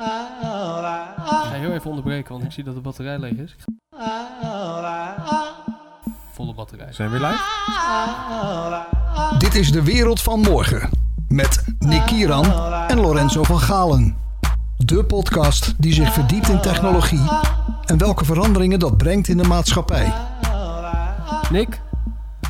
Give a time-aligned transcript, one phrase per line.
[0.00, 0.06] Ik
[1.26, 3.54] ga heel even onderbreken, want ik zie dat de batterij leeg is.
[6.32, 6.92] Volle batterij.
[6.92, 7.42] Zijn we weer live?
[9.38, 10.90] Dit is de wereld van morgen.
[11.28, 12.44] Met Nick Kieran
[12.88, 14.16] en Lorenzo van Galen.
[14.76, 17.28] De podcast die zich verdiept in technologie
[17.84, 20.12] en welke veranderingen dat brengt in de maatschappij.
[21.50, 21.80] Nick,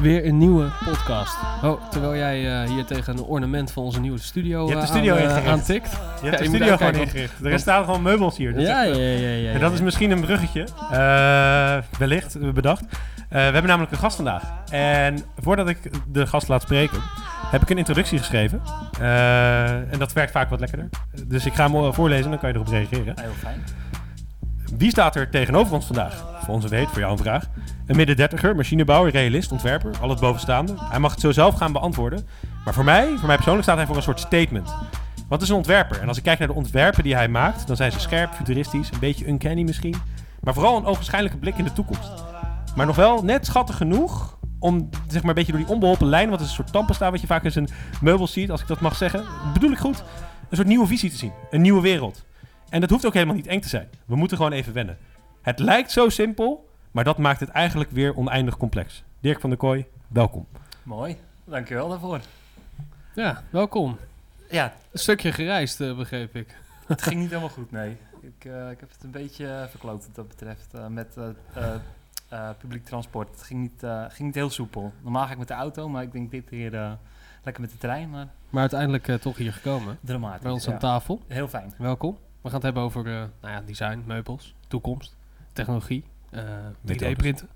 [0.00, 1.36] weer een nieuwe podcast.
[1.62, 4.86] Oh, terwijl jij eh, hier tegen een ornament van onze nieuwe studio, Je hebt de
[4.86, 5.48] eh, studio aan, eh, ingericht.
[5.50, 5.90] aantikt.
[5.90, 7.44] Je hebt Ja, de je studio gewoon ingericht.
[7.44, 8.52] Er staan gewoon meubels hier.
[8.52, 9.50] Dat is Ja, ja, ja, ja, ja.
[9.52, 10.66] En dat is misschien een bruggetje.
[10.90, 12.82] eh, wellicht, bedacht.
[12.82, 12.88] Eh,
[13.28, 14.42] we hebben namelijk een gast vandaag.
[14.70, 15.78] En voordat ik
[16.12, 16.98] de gast laat spreken,
[17.50, 18.60] heb ik een introductie geschreven.
[19.00, 20.88] Eh, en dat werkt vaak wat lekkerder.
[21.26, 23.14] Dus ik ga hem voorlezen, dan kan je erop reageren.
[23.20, 23.64] Heel fijn.
[24.78, 26.24] Wie staat er tegenover ons vandaag?
[26.44, 27.44] Voor onze weet, voor jou een vraag.
[27.90, 30.74] Een midden dertiger, machinebouwer, realist, ontwerper, al het bovenstaande.
[30.76, 32.26] Hij mag het zo zelf gaan beantwoorden.
[32.64, 34.74] Maar voor mij, voor mij persoonlijk, staat hij voor een soort statement.
[35.28, 36.00] Wat is een ontwerper?
[36.00, 38.90] En als ik kijk naar de ontwerpen die hij maakt, dan zijn ze scherp, futuristisch,
[38.92, 39.94] een beetje uncanny misschien.
[40.40, 42.24] Maar vooral een ogenschijnlijke blik in de toekomst.
[42.76, 46.30] Maar nog wel net schattig genoeg om zeg maar een beetje door die onbeholpen lijn,
[46.30, 47.68] wat is een soort tandpasta wat je vaak in zijn
[48.00, 49.98] meubels ziet, als ik dat mag zeggen, bedoel ik goed,
[50.48, 51.32] een soort nieuwe visie te zien.
[51.50, 52.24] Een nieuwe wereld.
[52.68, 53.88] En dat hoeft ook helemaal niet eng te zijn.
[54.06, 54.98] We moeten gewoon even wennen.
[55.42, 59.02] Het lijkt zo simpel, maar dat maakt het eigenlijk weer oneindig complex.
[59.20, 60.46] Dirk van der Kooi, welkom.
[60.82, 61.16] Mooi.
[61.44, 62.20] Dankjewel daarvoor.
[63.14, 63.96] Ja, welkom.
[64.50, 66.56] Ja, Een stukje gereisd, eh, begreep ik.
[66.86, 67.96] het ging niet helemaal goed, nee.
[68.20, 70.74] Ik, eh, ik heb het een beetje eh, verkloot wat dat betreft.
[70.74, 71.74] eh, met eh, eh,
[72.28, 73.28] eh, publiek transport.
[73.30, 74.92] Het ging niet, eh, ging niet heel soepel.
[75.02, 76.92] Normaal ga ik met de auto, maar ik denk dit keer eh,
[77.42, 78.10] lekker met de trein.
[78.10, 79.98] Maar Maar uiteindelijk eh, toch hier gekomen.
[80.00, 80.42] dramatisch.
[80.42, 80.72] Bij ons ja.
[80.72, 81.20] aan tafel.
[81.26, 81.74] Heel fijn.
[81.78, 82.12] Welkom.
[82.40, 85.16] We gaan het hebben over eh, nou ja, design, meubels, toekomst,
[85.52, 87.48] technologie, 3D-printen,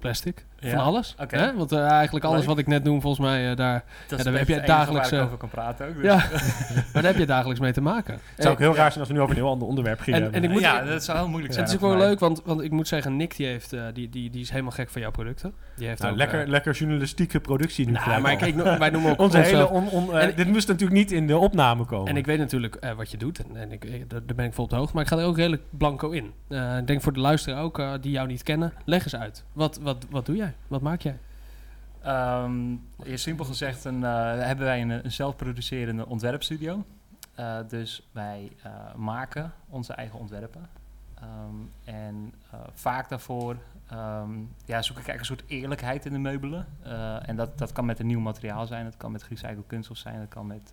[0.00, 0.44] plastic.
[0.60, 1.14] Ja, Van alles.
[1.28, 1.54] Hè?
[1.56, 2.48] Want eh, eigenlijk alles Leuk.
[2.48, 5.24] wat ik net noem, volgens mij, eh, daar, Ja, is heb je dagelijks, waar ik
[5.24, 5.94] eh, over kan praten ook.
[5.94, 6.04] dus.
[6.04, 6.16] ja.
[6.92, 8.14] maar daar heb je dagelijks mee te maken.
[8.14, 10.00] Het zou ook heel Eh, raar zijn als we nu over een heel ander onderwerp
[10.00, 11.64] gingen En- ik moet- ja, dat zou heel moeilijk zijn.
[11.66, 14.08] Het is ook wel leuk, want, want ik moet zeggen, Nick die, heeft, eh, die,
[14.08, 15.52] die, die is helemaal gek van jouw producten.
[15.76, 18.90] Die heeft Nou, ook, lekker, eh, lekker journalistieke productie nu nou, maar kijk, no- wij
[18.90, 21.84] noemen ook Onze hele on, on, eh, En- dit moest natuurlijk niet in de opname
[21.84, 22.08] komen.
[22.08, 23.38] En ik weet natuurlijk eh, wat je doet.
[23.38, 24.94] En, en ik, daar daar ben ik vol op de hoogte.
[24.94, 26.32] Maar ik ga er ook redelijk blanco in.
[26.48, 28.72] Eh, ik denk voor de luisteraar ook, eh, die jou niet kennen.
[28.84, 29.44] Leg eens uit.
[29.52, 30.49] Wat, wat, wat doe jij?
[30.68, 31.18] Wat maak jij?
[32.02, 32.70] Ehm,
[33.04, 36.84] ja, simpel gezegd een, eh, hebben wij een, zelfproducerende ontwerpstudio.
[37.34, 40.68] Eh, dus wij eh, maken onze eigen ontwerpen.
[41.14, 42.34] Ehm, en
[42.74, 43.56] vaak daarvoor
[43.86, 44.30] ehm,
[44.64, 46.66] ja, zoek ik een soort eerlijkheid in de meubelen.
[47.26, 50.18] En dat, dat kan met een nieuw materiaal zijn, dat kan met gerecycled kunststof zijn,
[50.18, 50.72] dat kan met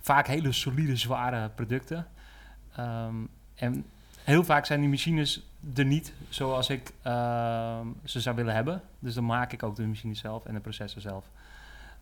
[0.00, 2.06] vaak hele solide, zware producten.
[3.54, 3.86] En
[4.24, 8.82] heel vaak zijn die machines er niet zoals ik ehm, ze zou willen hebben.
[8.98, 11.24] Dus dan maak ik ook de machine zelf en de processor zelf.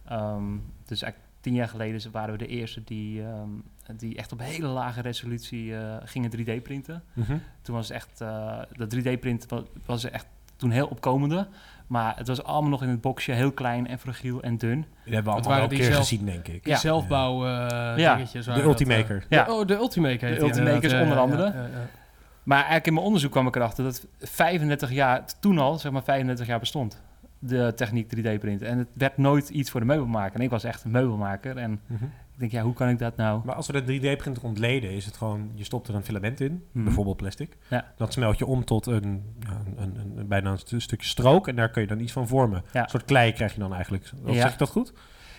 [0.09, 0.44] Ehm,
[0.87, 3.49] dus eigenlijk tien jaar geleden waren we de eerste die, ehm,
[3.97, 7.03] die echt op hele lage resolutie eh, gingen 3D printen.
[7.12, 7.37] Mhm.
[7.62, 11.47] Toen was het echt, eh dat 3D-print was, was echt toen heel opkomende.
[11.87, 14.84] Maar het was allemaal nog in het boxje, heel klein en fragiel en dun.
[15.04, 16.65] Die hebben we allemaal wel een die keer zelf- gezien, denk ik.
[16.65, 16.78] Die Ja.
[16.78, 18.15] zelfbouw eh, Ja.
[18.15, 18.44] dingetjes.
[18.44, 19.25] De waren dat, Ultimaker.
[19.28, 19.47] Ja.
[19.50, 20.34] Oh, de Ultimaker.
[20.34, 21.54] De Ultimaker is onder Ja, andere.
[22.42, 26.03] Maar eigenlijk in mijn onderzoek kwam ik erachter dat 35 jaar, toen al, zeg maar
[26.03, 27.00] 35 jaar bestond.
[27.38, 28.66] De techniek 3D-printen.
[28.66, 30.34] En het werd nooit iets voor de meubelmaker.
[30.34, 31.56] En ik was echt een meubelmaker.
[31.56, 32.04] En Mhm.
[32.04, 33.41] ik denk, ja, hoe kan ik dat nou?
[33.44, 35.50] Maar als we de 3D-printer ontleden, is het gewoon...
[35.54, 36.84] Je stopt er een filament in, Mhm.
[36.84, 37.56] bijvoorbeeld plastic.
[37.69, 37.84] Ja.
[37.97, 39.24] Dat smelt je om tot een, een,
[39.76, 41.48] een, een- bijna een stu- stukje strook.
[41.48, 42.62] En daar kun je dan iets van vormen.
[42.72, 42.82] Ja.
[42.82, 44.10] Een soort klei krijg je dan eigenlijk.
[44.24, 44.41] Of Ja.
[44.41, 44.92] Zeg ik dat goed?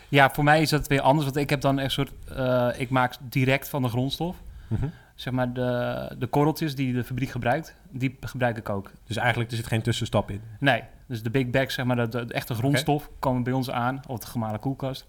[0.09, 1.25] Ja, voor mij is dat weer anders.
[1.25, 2.11] Want ik heb dan echt soort...
[2.35, 4.35] eh, ik maak direct van de grondstof.
[4.67, 4.85] Mhm.
[5.15, 8.91] Zeg maar de, de korreltjes die de fabriek gebruikt, die gebruik ik ook.
[9.03, 10.41] Dus eigenlijk er zit geen tussenstap in.
[10.59, 13.69] Nee, dus de big bags, zeg maar, de, de, de echte grondstof, komen bij ons
[13.71, 15.07] aan, of de gemalen koelkast.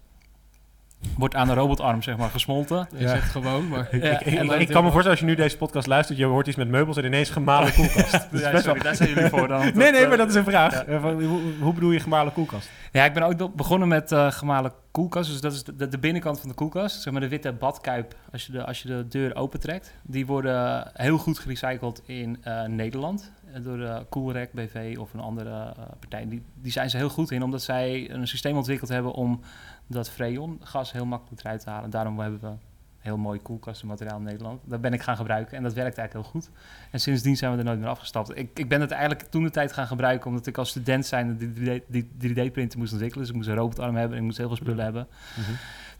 [1.17, 2.87] Wordt aan de robotarm, zeg maar, gesmolten.
[2.91, 3.09] Je Ja.
[3.09, 3.87] zegt gewoon, maar...
[3.91, 6.17] Ik, Ja, ik, ik, en ik kan me voorstellen als je nu deze podcast luistert,
[6.17, 8.11] je hoort iets met meubels en ineens gemalen koelkast.
[8.11, 9.61] Dat is best sorry, wel- daar zijn jullie voor dan.
[9.75, 10.73] Nee, nee, eh, maar dat is een vraag.
[10.73, 10.83] ja.
[10.85, 12.69] Eh, van, hoe, hoe bedoel je gemalen koelkast?
[12.91, 15.31] Ja, ik ben ook begonnen met eh, gemalen koelkast.
[15.31, 17.01] Dus dat is de, de, de binnenkant van de koelkast.
[17.01, 19.93] Zeg maar de witte badkuip, als je de, als je de deur opentrekt.
[20.03, 23.31] Die worden heel goed gerecycled in eh, Nederland.
[23.53, 26.25] Eh, Door de Coolrec BV of een andere eh, partij.
[26.29, 29.41] Die, die zijn ze heel goed in, omdat zij een systeem ontwikkeld hebben om
[29.87, 31.89] dat freongas heel makkelijk eruit te halen.
[31.89, 32.53] Daarom hebben we
[33.05, 34.61] heel mooi koelkastenmateriaal in Nederland.
[34.63, 36.49] Dat ben ik gaan gebruiken en dat werkt eigenlijk heel goed.
[36.91, 38.37] En sindsdien zijn we er nooit meer afgestapt.
[38.37, 41.37] Ik, ik ben het eigenlijk toen de tijd gaan gebruiken, omdat ik als student zijn
[41.37, 43.25] die 3D die 3D-printer moest ontwikkelen.
[43.25, 45.07] Dus ik moest een robotarm hebben en ik moest heel veel spullen hebben.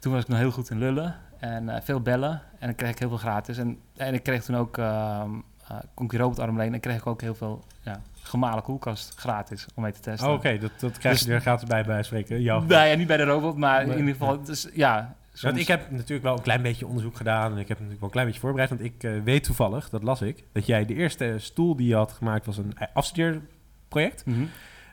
[0.00, 2.42] Toen was ik nog heel goed in lullen en eh, veel bellen.
[2.58, 3.58] En dan kreeg ik heel veel gratis.
[3.58, 5.30] En, en ik kreeg toen ook, ehm
[5.68, 9.14] eh, kon ik die robotarm lenen en kreeg ik ook heel veel ja, gemalen koelkast
[9.16, 10.28] gratis om mee te testen.
[10.28, 12.42] Oh, Oké, dat, dat krijg Dus- je er gratis bij bij spreken.
[12.42, 15.56] Jouw Nee, ja, niet bij de robot, maar Nee, in ieder geval, dus, ja, Want
[15.56, 18.10] ik heb natuurlijk wel een klein beetje onderzoek gedaan en ik heb natuurlijk wel een
[18.10, 21.34] klein beetje voorbereid, want ik eh, weet toevallig, dat las ik, dat jij de eerste
[21.38, 24.26] stoel die je had gemaakt was een afstudeerproject.
[24.26, 24.44] Mhm.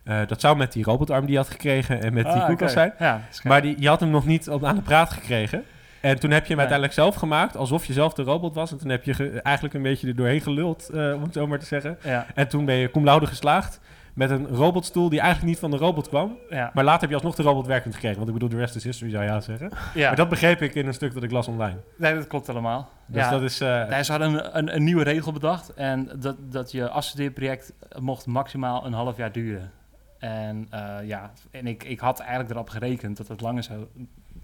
[0.04, 2.74] Eh, dat zou met die robotarm die je had gekregen en met die Ah, koelkast
[2.74, 2.94] zijn.
[3.00, 3.22] Ja.
[3.44, 5.64] Maar die, je had hem nog niet op, aan de praat gekregen.
[6.04, 8.72] En toen heb je hem uiteindelijk zelf gemaakt, alsof je zelf de robot was.
[8.72, 11.48] En toen heb je ge- eigenlijk een beetje er doorheen geluld, eh, om het zo
[11.48, 11.98] maar te zeggen.
[12.04, 13.80] ja, En toen ben je cum laude geslaagd
[14.14, 16.38] met een robotstoel die eigenlijk niet van de robot kwam.
[16.50, 18.18] ja, Maar later heb je alsnog de robot werkend gekregen.
[18.18, 19.70] Want ik bedoel, de rest is history, zou je haast zeggen.
[19.94, 20.08] ja.
[20.08, 21.78] Maar dat begreep ik in een stuk dat ik las online.
[21.98, 22.90] Nee, dat klopt helemaal.
[23.06, 23.30] Dus ja.
[23.30, 23.62] dat is...
[23.62, 25.74] eh, Nee, ze hadden een, een, een nieuwe regel bedacht.
[25.74, 29.72] En dat, dat je afstudeerproject mocht maximaal een half jaar duren.
[30.20, 33.86] En eh, ja, en ik, ik had eigenlijk erop gerekend dat het langer zou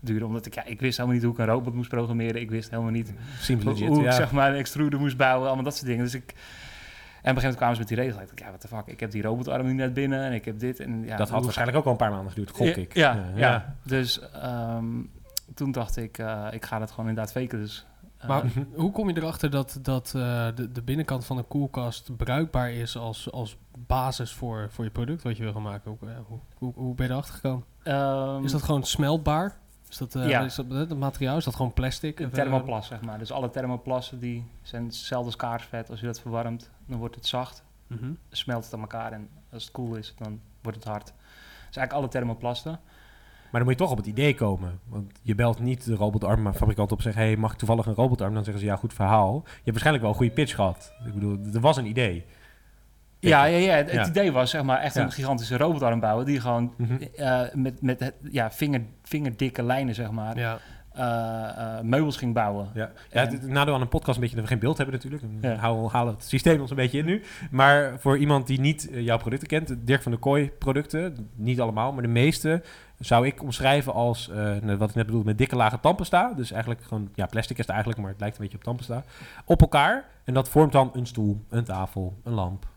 [0.02, 0.28] duren.
[0.28, 2.42] Omdat ik, ja, ik wist helemaal niet hoe ik een robot moest programmeren.
[2.42, 3.14] Ik wist helemaal niet
[3.48, 4.12] hoe, legit, hoe ik ja.
[4.12, 5.46] zeg maar een extruder moest bouwen.
[5.48, 6.04] Allemaal dat soort dingen.
[6.04, 6.34] Dus ik...
[7.22, 8.22] En op een gegeven moment kwamen ze met die regel.
[8.22, 8.94] Ik dacht, ja, wat de fuck.
[8.94, 10.80] Ik heb die robotarm nu net binnen en ik heb dit.
[10.80, 12.94] En, ja, dat had waarschijnlijk ook al een paar maanden geduurd, gok ik.
[12.96, 14.86] Ja, ja, dus ehm,
[15.54, 17.60] toen dacht ik, eh, ik ga dat gewoon inderdaad faken.
[17.60, 17.86] Dus,
[18.18, 18.44] eh, Maar
[18.76, 22.98] hoe kom je erachter dat, dat eh, de, de binnenkant van een koelkast bruikbaar is
[22.98, 25.98] als, als basis voor, voor je product wat je wil gaan maken?
[26.00, 27.66] Hoe, hoe, hoe, hoe ben je erachter gekomen?
[27.84, 29.58] ehm, Is dat gewoon smeltbaar?
[29.90, 30.42] Is dat, eh, Ja.
[30.42, 31.38] is dat het materiaal?
[31.38, 32.20] Is dat gewoon plastic?
[32.20, 33.20] Een eh, thermoplas, zeg maar.
[33.20, 35.90] Dus alle thermoplassen die zijn hetzelfde als kaarsvet.
[35.90, 37.64] Als je dat verwarmt, dan wordt het zacht.
[37.88, 38.02] mhm.
[38.02, 41.06] Dan smelt het aan elkaar en als het koel is, dan wordt het hard.
[41.06, 42.72] Dus eigenlijk alle thermoplasten.
[43.52, 44.80] Maar dan moet je toch op het idee komen.
[44.88, 47.16] Want je belt niet de robotarmfabrikant op en zegt...
[47.16, 48.34] hey, mag ik toevallig een robotarm?
[48.34, 49.34] Dan zeggen ze, ja, goed verhaal.
[49.46, 50.94] Je hebt waarschijnlijk wel een goede pitch gehad.
[51.06, 52.26] Ik bedoel, er was een idee.
[53.20, 54.08] Ja, ja, ja, het, Ja.
[54.08, 55.02] idee was zeg maar echt Ja.
[55.02, 56.94] een gigantische robotarm bouwen die gewoon Mhm.
[57.16, 60.62] eh, met, met ja, vinger, vingerdikke lijnen zeg maar
[61.00, 62.70] Eh, eh, meubels ging bouwen.
[62.74, 64.96] Ja, ja het, het nadeel aan een podcast een beetje dat we geen beeld hebben
[64.96, 65.24] natuurlijk.
[65.42, 65.56] Ja.
[65.56, 67.24] hou- halen het systeem ons een beetje in nu.
[67.52, 71.62] Maar voor iemand die niet eh, jouw producten kent, Dirk van der Kooi producten, niet
[71.62, 72.64] allemaal, maar de meeste
[72.98, 74.28] zou ik omschrijven als,
[74.62, 76.34] nou, wat ik net bedoelde, met dikke lage tandpasta.
[76.34, 79.04] Dus eigenlijk gewoon, ja, plastic is het eigenlijk, maar het lijkt een beetje op tandpasta.
[79.46, 80.06] Op elkaar.
[80.24, 82.68] En dat vormt dan een stoel, een tafel, een lamp.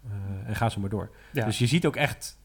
[0.46, 1.10] en ga zo maar door.
[1.32, 1.44] Ja.
[1.44, 2.38] Dus je ziet ook echt,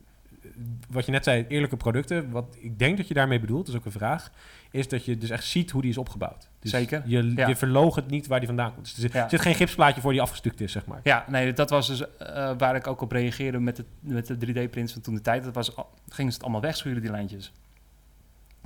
[0.89, 2.31] wat je net zei, eerlijke producten.
[2.31, 4.31] Wat ik denk dat je daarmee bedoelt, is ook een vraag,
[4.71, 6.49] is dat je dus echt ziet hoe die is opgebouwd.
[6.59, 7.47] Dus Zeker, Je, ja.
[7.47, 8.83] je verloogt niet waar die vandaan komt.
[8.85, 9.29] Dus er zit, Ja.
[9.29, 10.99] zit geen gipsplaatje voor die afgestukt is, zeg maar.
[11.03, 14.47] Ja, nee, dat was dus eh, waar ik ook op reageerde met de, met de
[14.47, 15.43] 3D-prints van toen de tijd.
[15.43, 15.71] Dat was,
[16.09, 17.51] gingen ze het allemaal wegschuren, die lijntjes.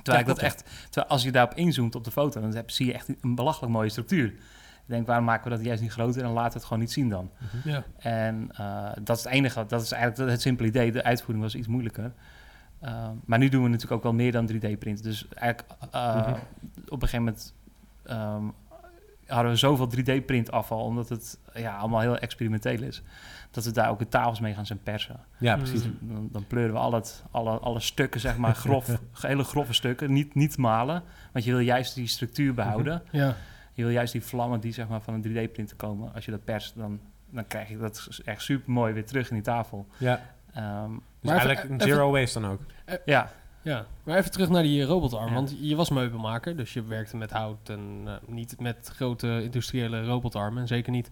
[0.02, 2.70] Terwijl Ja, ik dat echt, terwijl als je daarop inzoomt op de foto, dan heb,
[2.70, 4.26] zie je echt een belachelijk mooie structuur.
[4.26, 6.92] Ik denk, waarom maken we dat juist niet groter en laten we het gewoon niet
[6.92, 7.30] zien dan?
[7.64, 7.84] Ja.
[7.98, 10.92] En eh, dat is het enige, dat is eigenlijk het simpele idee.
[10.92, 12.12] De uitvoering was iets moeilijker.
[12.84, 15.02] Uh, maar nu doen we natuurlijk ook wel meer dan 3D-print.
[15.02, 16.30] Dus eigenlijk uh, Mhm.
[16.88, 17.54] op een gegeven moment
[18.10, 18.52] um,
[19.26, 23.02] hadden we zoveel 3D-print afval, omdat het ja, allemaal heel experimenteel is,
[23.50, 25.20] dat we daar ook de tafels mee gaan zijn persen.
[25.38, 25.82] Ja, precies.
[25.82, 29.72] Dus dan, dan pleuren we al het, alle, alle stukken, zeg maar, grof, hele grove
[29.72, 31.02] stukken, niet, niet malen,
[31.32, 33.02] want je wil juist die structuur behouden.
[33.10, 33.36] Ja.
[33.72, 36.14] Je wil juist die vlammen die zeg maar, van een 3D-printer komen.
[36.14, 37.00] Als je dat perst, dan,
[37.30, 39.86] dan krijg je dat echt super mooi weer terug in die tafel.
[39.98, 40.20] Ja.
[40.84, 42.60] Um, Dus Maar eigenlijk een even- zero waste dan ook.
[43.04, 43.30] ja,
[43.64, 45.28] Ja, maar even terug naar die robotarm.
[45.28, 45.34] Ja.
[45.34, 50.04] Want je was meubelmaker, dus je werkte met hout en eh, niet met grote industriële
[50.04, 50.60] robotarmen.
[50.62, 51.10] En zeker niet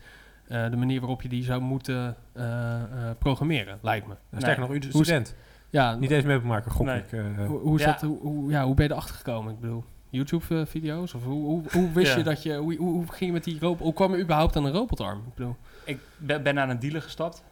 [0.49, 2.83] eh, de manier waarop je die zou moeten eh, eh,
[3.19, 4.15] programmeren, lijkt me.
[4.37, 5.35] Sterker nog, u student.
[5.69, 6.99] Ja, Niet eens meubelmaker, gok Nee.
[6.99, 7.13] ik.
[7.13, 7.47] eh.
[7.47, 7.93] hoe, hoe, is Ja.
[7.93, 9.53] dat, hoe, hoe- ja, hoe ben je erachter gekomen?
[9.55, 11.15] Ik bedoel, YouTube-video's?
[11.15, 12.19] Of hoe, hoe, hoe wist Ja.
[12.19, 12.55] je dat je...
[12.57, 13.81] Hoe, hoe, ging je met die robot...
[13.81, 15.19] Hoe kwam je überhaupt aan een robotarm?
[15.19, 17.45] Ik bedoel, ik ben, ben naar een dealer gestapt.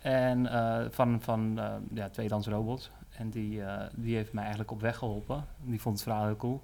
[0.00, 2.90] En eh, van, van eh, ja, tweedehands robots.
[3.16, 5.44] En die, eh, die heeft mij eigenlijk op weg geholpen.
[5.58, 6.62] Die vond het verhaal heel cool.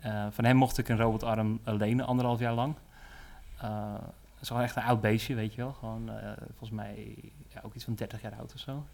[0.00, 2.74] Eh, van hem mocht ik een robotarm lenen, anderhalf jaar lang.
[3.60, 5.72] Eh, dat is gewoon echt een oud beestje, weet je wel.
[5.72, 7.14] Gewoon, eh, volgens mij
[7.48, 8.84] ja, ook iets van 30 jaar oud of zo.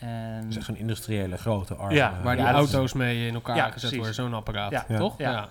[0.00, 1.94] En, Dat is echt zo'n industriële grote arm.
[1.94, 3.96] Ja, waar die ja, dat is- auto's mee in elkaar Ja, gezet precies.
[3.96, 4.70] worden, zo'n apparaat.
[4.70, 4.84] Ja.
[4.88, 4.98] Ja.
[4.98, 5.18] Toch?
[5.18, 5.48] Ja.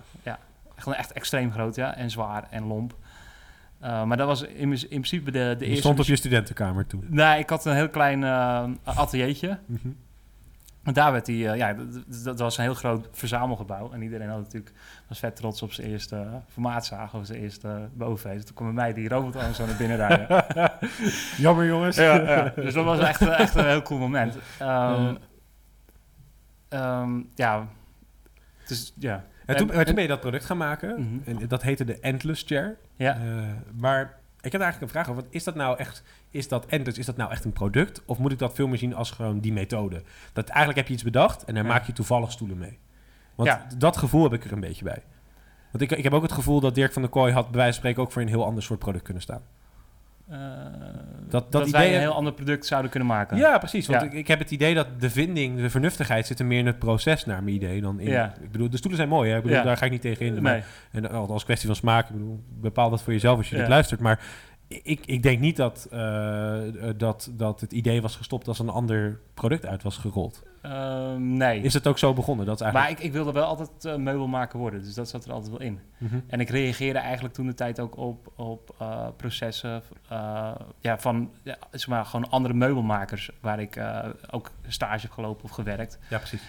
[0.75, 1.95] gewoon echt extreem groot, ja.
[1.95, 2.95] En zwaar en lomp.
[3.83, 5.81] Eh, maar dat was in, in principe de, de Die eerste...
[5.81, 7.05] stond op je studentenkamer toen.
[7.09, 9.59] Nee, ik had een heel klein eh, ateliertje.
[9.65, 9.87] Mhm.
[10.83, 11.75] En daar werd die, eh, ja,
[12.23, 13.91] dat, was een heel groot verzamelgebouw.
[13.91, 14.71] En iedereen had natuurlijk,
[15.07, 18.45] was vet trots op zijn eerste uh, formaatzaag of zijn eerste uh, bovenfeest.
[18.45, 20.45] Toen kwam bij mij die robotarm zo naar binnen rijden.
[21.45, 21.95] Jammer jongens.
[21.95, 22.53] ja, ja.
[22.55, 24.37] Dus dat was echt, echt een heel cool moment.
[24.61, 25.17] Um,
[26.69, 27.67] um, ja,
[28.67, 29.23] dus ja.
[29.45, 31.00] En toen, En- en toen ben je dat product gaan maken.
[31.23, 31.39] Mhm.
[31.39, 32.77] En dat heette de Endless Chair.
[32.95, 33.15] Ja.
[33.15, 33.21] Eh,
[33.77, 35.23] maar ik heb eigenlijk een vraag over.
[35.29, 36.03] Is dat nou echt?
[36.29, 36.97] Is dat Endless?
[37.00, 38.01] Is dat nou echt een product?
[38.05, 40.01] Of moet ik dat veel meer zien als gewoon die methode?
[40.33, 41.69] Dat eigenlijk heb je iets bedacht en daar Ja.
[41.69, 42.79] maak je toevallig stoelen mee.
[43.35, 43.67] Want Ja.
[43.77, 45.03] dat gevoel heb ik er een beetje bij.
[45.71, 47.71] Want ik, ik heb ook het gevoel dat Dirk van der Kooi had bij wijze
[47.71, 49.41] van spreken ook voor een heel ander soort product kunnen staan.
[50.30, 50.38] Eh,
[51.30, 53.38] dat dat, idee wij een heel ander product zouden kunnen maken.
[53.38, 53.88] Ja, precies.
[53.88, 54.08] Want Ja.
[54.08, 56.80] Ik, ik heb het idee dat de vinding, de vernuftigheid zit er meer in het
[56.80, 58.10] proces naar mijn idee dan in...
[58.10, 58.34] Ja.
[58.42, 59.36] Ik bedoel, de stoelen zijn mooi, hè?
[59.38, 59.63] Ik bedoel, Ja.
[59.63, 60.42] daar ga ik niet tegen in.
[60.42, 60.53] Maar,
[60.92, 61.03] Nee.
[61.03, 63.68] en al- als kwestie van smaak, ik bedoel, bepaal dat voor jezelf als je dit
[63.68, 64.00] luistert.
[64.00, 64.20] Maar
[64.68, 66.60] ik, ik denk niet dat, eh,
[66.98, 70.44] dat, dat het idee was gestopt als een ander product uit was gerold.
[70.63, 71.62] Ehm, nee.
[71.62, 72.46] Is het ook zo begonnen?
[72.46, 73.00] Dat is maar eigenlijk...
[73.00, 75.79] ik, ik wilde wel altijd eh, meubelmaker worden, dus dat zat er altijd wel in.
[75.98, 76.20] Mhm.
[76.27, 81.32] En ik reageerde eigenlijk toen de tijd ook op, op eh, processen eh, ja, van
[81.43, 83.82] ja, zeg maar, gewoon andere meubelmakers waar ik
[84.29, 86.00] ook stage heb gelopen of gewerkt.
[86.10, 86.41] Ja, precies.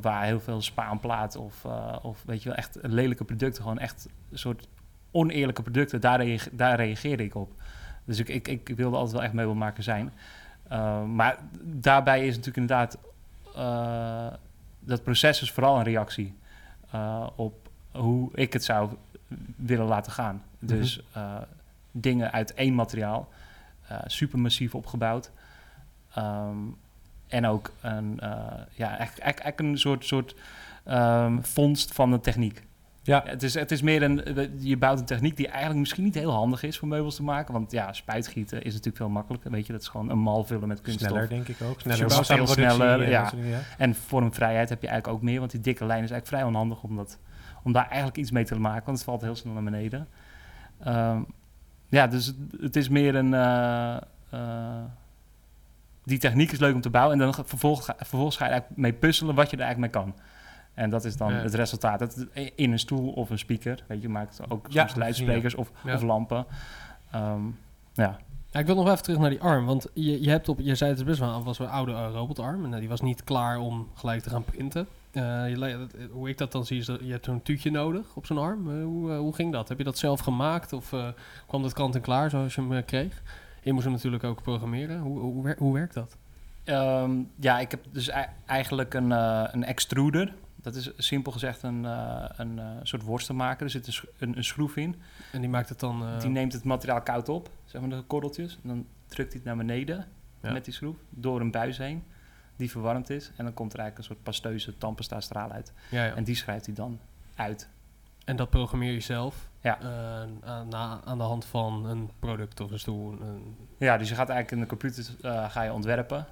[0.00, 1.64] waar heel veel spaanplaat of,
[2.02, 4.68] of weet je wel, echt lelijke producten, gewoon echt een soort
[5.10, 7.52] oneerlijke producten, daar, reage- daar reageerde ik op.
[8.04, 10.12] Dus ik, ik, ik wilde altijd wel echt meubelmaker zijn.
[11.14, 12.98] Maar daarbij is natuurlijk inderdaad,
[13.56, 14.26] uh,
[14.80, 16.34] dat proces is vooral een reactie
[16.94, 18.90] uh, op hoe ik het zou
[19.56, 20.42] willen laten gaan.
[20.58, 21.36] Dus uh,
[21.90, 23.28] dingen uit één materiaal,
[24.06, 25.30] supermassief opgebouwd.
[26.18, 26.76] Um,
[27.26, 28.18] en ook een,
[28.72, 30.34] ja, eigenlijk, eigenlijk een soort, soort
[30.88, 32.62] um, vondst van de techniek.
[33.02, 33.22] Ja.
[33.26, 34.22] Het, is, het is meer een,
[34.58, 37.52] je bouwt een techniek die eigenlijk misschien niet heel handig is voor meubels te maken.
[37.52, 39.50] Want ja, spuitgieten is natuurlijk veel makkelijker.
[39.50, 41.08] Weet je, dat is gewoon een mal vullen met kunststof.
[41.08, 41.80] Sneller, denk ik ook.
[41.80, 43.30] Sneller, Veel veel sneller, en ja.
[43.30, 43.60] dingen, ja.
[43.78, 46.82] En vormvrijheid heb je eigenlijk ook meer, want die dikke lijn is eigenlijk vrij onhandig
[46.82, 47.18] om, dat,
[47.62, 50.08] om daar eigenlijk iets mee te maken, want het valt heel snel naar beneden.
[50.86, 51.26] Um,
[51.88, 53.32] ja, dus het, het, is meer een...
[53.32, 53.96] Uh,
[54.34, 54.84] uh,
[56.04, 58.92] die techniek is leuk om te bouwen en dan vervolgens, vervolgens ga je eigenlijk mee
[58.92, 60.14] puzzelen wat je er eigenlijk mee kan.
[60.74, 61.38] En dat is dan ja.
[61.38, 61.98] het resultaat.
[61.98, 63.84] Dat in een stoel of een speaker.
[63.86, 65.94] Weet je, maakt ook Ja, soms luidsprekers of, Ja.
[65.94, 66.46] of lampen.
[67.14, 67.58] Um,
[67.92, 68.18] ja.
[68.50, 69.66] Ja, ik wil nog even terug naar die arm.
[69.66, 72.08] Want je, je, hebt op, je zei het is best wel, was een oude uh,
[72.12, 72.64] robotarm.
[72.64, 74.86] En uh, die was niet klaar om gelijk te gaan printen.
[75.12, 78.26] Uh, je, hoe ik dat dan zie, is dat je hebt zo'n tuutje nodig op
[78.26, 78.68] zo'n arm.
[78.68, 79.68] Uh, hoe, hoe ging dat?
[79.68, 80.72] Heb je dat zelf gemaakt?
[80.72, 81.08] Of uh,
[81.46, 83.22] kwam dat kant en klaar zoals je hem uh, kreeg?
[83.62, 85.00] Je moest hem natuurlijk ook programmeren.
[85.00, 86.16] Hoe, hoe, hoe werkt dat?
[86.64, 88.10] Um, ja, ik heb dus
[88.46, 90.34] eigenlijk een, uh, een extruder.
[90.62, 93.64] Dat is simpel gezegd een, uh, een uh, soort worstenmaker.
[93.64, 94.96] Er zit een, een, schroef in.
[95.32, 96.18] En die maakt het dan...
[96.18, 98.58] Die neemt het materiaal koud op, zeg maar de korreltjes.
[98.62, 100.08] En dan drukt hij het naar beneden
[100.42, 100.52] ja.
[100.52, 100.96] met die schroef.
[101.10, 102.04] Door een buis heen,
[102.56, 103.30] die verwarmd is.
[103.36, 105.72] En dan komt er eigenlijk een soort pasteuze tandpasta straal uit.
[105.90, 106.14] Ja, ja.
[106.14, 107.00] En die schrijft hij dan
[107.34, 107.68] uit.
[108.24, 109.48] En dat programmeer je zelf?
[109.60, 109.78] Ja.
[110.44, 113.12] aan, aan, de hand van een product of een stoel?
[113.20, 113.56] Een...
[113.78, 115.04] Ja, dus je gaat eigenlijk in de computer
[115.50, 116.26] ga je ontwerpen.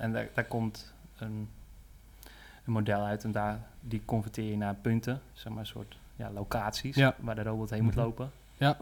[0.00, 1.48] En daar, daar komt een,
[2.64, 6.30] een, model uit en daar, die converteer je naar punten, zeg maar een soort ja,
[6.30, 7.14] locaties ja.
[7.20, 8.30] waar de robot heen moet lopen.
[8.56, 8.76] Ja.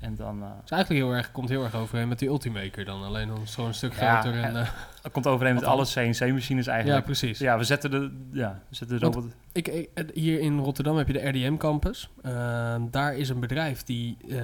[0.00, 0.38] En dan...
[0.38, 3.46] Uh, is eigenlijk heel erg, komt heel erg overeen met die Ultimaker dan, alleen dan
[3.46, 4.36] zo'n een stuk groter.
[4.36, 4.68] Ja, en, uh,
[5.02, 6.98] het komt overeen met alle CNC-machines eigenlijk.
[6.98, 7.38] Ja, precies.
[7.38, 9.24] Ja, we zetten de, ja, we zetten de robot...
[9.52, 12.10] Ik, ik, hier in Rotterdam heb je de RDM Campus.
[12.22, 14.42] Uh, daar is een bedrijf die uh,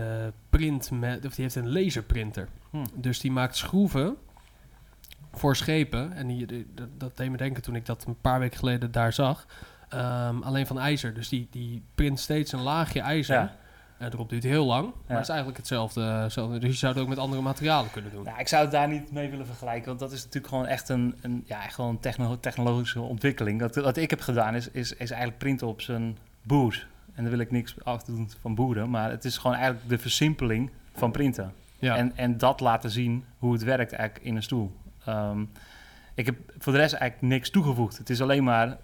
[0.50, 2.48] print met, of die heeft een laserprinter.
[2.70, 2.84] Hm.
[2.94, 4.16] Dus die maakt schroeven
[5.38, 6.12] voor schepen.
[6.12, 6.66] En die, die,
[6.96, 9.46] dat, deed me denken toen ik dat een paar weken geleden daar zag.
[9.94, 11.14] Um, alleen van ijzer.
[11.14, 13.34] Dus die, die print steeds een laagje ijzer.
[13.34, 13.56] Ja.
[14.00, 14.84] Uh, erop duurt heel lang.
[14.84, 14.92] Ja.
[15.06, 16.58] Maar het is eigenlijk hetzelfde, hetzelfde.
[16.58, 18.24] Dus je zou het ook met andere materialen kunnen doen.
[18.24, 19.86] Nou, ik zou het daar niet mee willen vergelijken.
[19.86, 23.60] Want dat is natuurlijk gewoon echt een, een, ja, gewoon techno technologische ontwikkeling.
[23.60, 26.86] Dat, wat ik heb gedaan is, is, is eigenlijk printen op zijn boer.
[27.14, 28.90] En daar wil ik niks afdoen van boeren.
[28.90, 31.52] Maar het is gewoon eigenlijk de versimpeling van printen.
[31.78, 31.96] Ja.
[31.96, 34.76] En, en dat laten zien hoe het werkt eigenlijk in een stoel.
[35.08, 35.50] Um,
[36.14, 37.98] ik heb voor de rest eigenlijk niks toegevoegd.
[37.98, 38.76] Het is alleen maar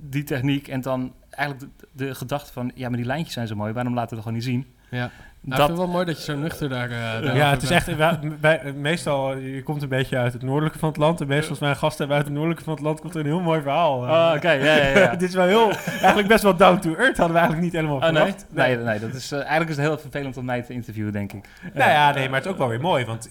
[0.00, 2.72] die techniek en dan eigenlijk de, de gedachte van...
[2.74, 4.74] ja, maar die lijntjes zijn zo mooi, waarom laten we het gewoon niet zien?
[4.90, 6.90] Ja, nou, dat vind ik wel mooi dat je zo nuchter daar...
[6.90, 7.96] Uh, ja, het is echt...
[7.96, 11.20] Wij, wij, meestal, je komt een beetje uit het noordelijke van het land...
[11.20, 13.00] en meestal als wij een gast hebben uit het noordelijke van het land...
[13.00, 13.96] komt er een heel mooi verhaal.
[13.98, 15.10] Oh, oké, okay, ja, ja, ja.
[15.16, 15.70] Dit is wel heel...
[15.86, 18.46] Eigenlijk best wel down to earth hadden we eigenlijk niet helemaal oh, verwacht.
[18.52, 18.76] Nee?
[18.76, 19.32] nee, nee, dat is...
[19.32, 21.48] Uh, eigenlijk is het heel vervelend om mij te interviewen, denk ik.
[21.74, 23.28] Nou ja, nee, maar het is ook wel weer mooi, want...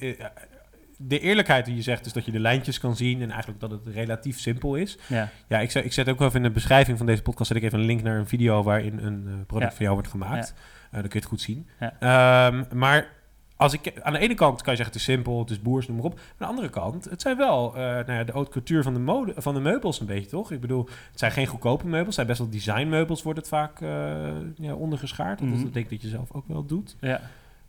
[1.00, 3.60] Uh, de eerlijkheid die je zegt is dat je de lijntjes kan zien en eigenlijk
[3.60, 4.98] dat het relatief simpel is.
[5.08, 7.58] Ja, ja ik, zet, ik zet ook even in de beschrijving van deze podcast zet
[7.58, 9.75] ik even een link naar een video waarin een uh, product ja.
[9.75, 10.54] van jou wordt gemaakt.
[10.56, 10.64] Ja.
[10.86, 11.68] Uh, dan kun je het goed zien.
[11.80, 12.48] Ja.
[12.48, 13.14] Um, maar
[13.56, 15.88] als ik, aan de ene kant kan je zeggen het is simpel, het is boers,
[15.88, 16.20] noem maar op.
[16.20, 19.00] Aan de andere kant, het zijn wel uh, nou ja, de haute couture van de,
[19.00, 20.52] mode, van de meubels een beetje, toch?
[20.52, 23.80] Ik bedoel, het zijn geen goedkope meubels, het zijn best wel designmeubels, wordt het vaak
[24.56, 25.42] ja, ondergeschaard.
[25.42, 25.64] Mm -hmm.
[25.64, 26.96] Dat denk ik dat je zelf ook wel doet.
[27.00, 27.22] Ja.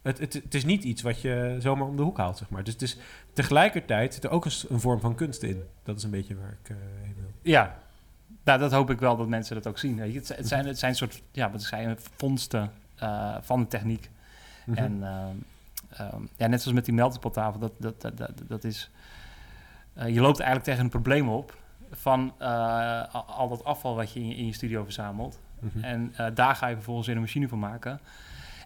[0.07, 2.65] Het, het, het, is niet iets wat je zomaar om de hoek haalt, zeg maar.
[2.65, 2.97] Dus het is,
[3.33, 5.63] tegelijkertijd zit er ook een, een vorm van kunst in.
[5.83, 7.31] Dat is een beetje waar ik uh, heen wil.
[7.43, 7.79] Ja,
[8.45, 9.97] nou, dat hoop ik wel dat mensen dat ook zien.
[9.97, 10.19] Weet je.
[10.19, 12.73] Het, het, zijn, het zijn soort, ja, wat zijn vondsten
[13.03, 14.11] uh, van de techniek.
[14.65, 14.85] Mm -hmm.
[14.85, 14.97] En
[16.01, 18.91] uh, um, ja, net zoals met die meltingpottafel, dat, dat, dat, dat, dat is...
[19.99, 21.57] Uh, je loopt eigenlijk tegen een probleem op
[21.91, 22.33] van
[23.27, 25.39] al, dat afval wat je in, in je studio verzamelt.
[25.59, 25.85] Mm -hmm.
[25.85, 28.01] En daar ga je vervolgens in een machine van maken.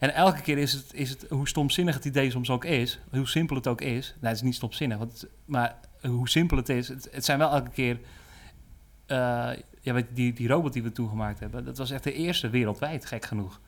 [0.00, 3.28] En elke keer is het, is het, hoe stomzinnig het idee soms ook is, hoe
[3.28, 4.06] simpel het ook is.
[4.08, 6.88] Nou, het is niet stomzinnig, want maar hoe simpel het is.
[6.88, 8.00] Het, zijn wel elke keer...
[9.80, 12.50] ja, weet die, die robot die we toen gemaakt hebben, dat was echt de eerste
[12.50, 13.60] wereldwijd, gek genoeg.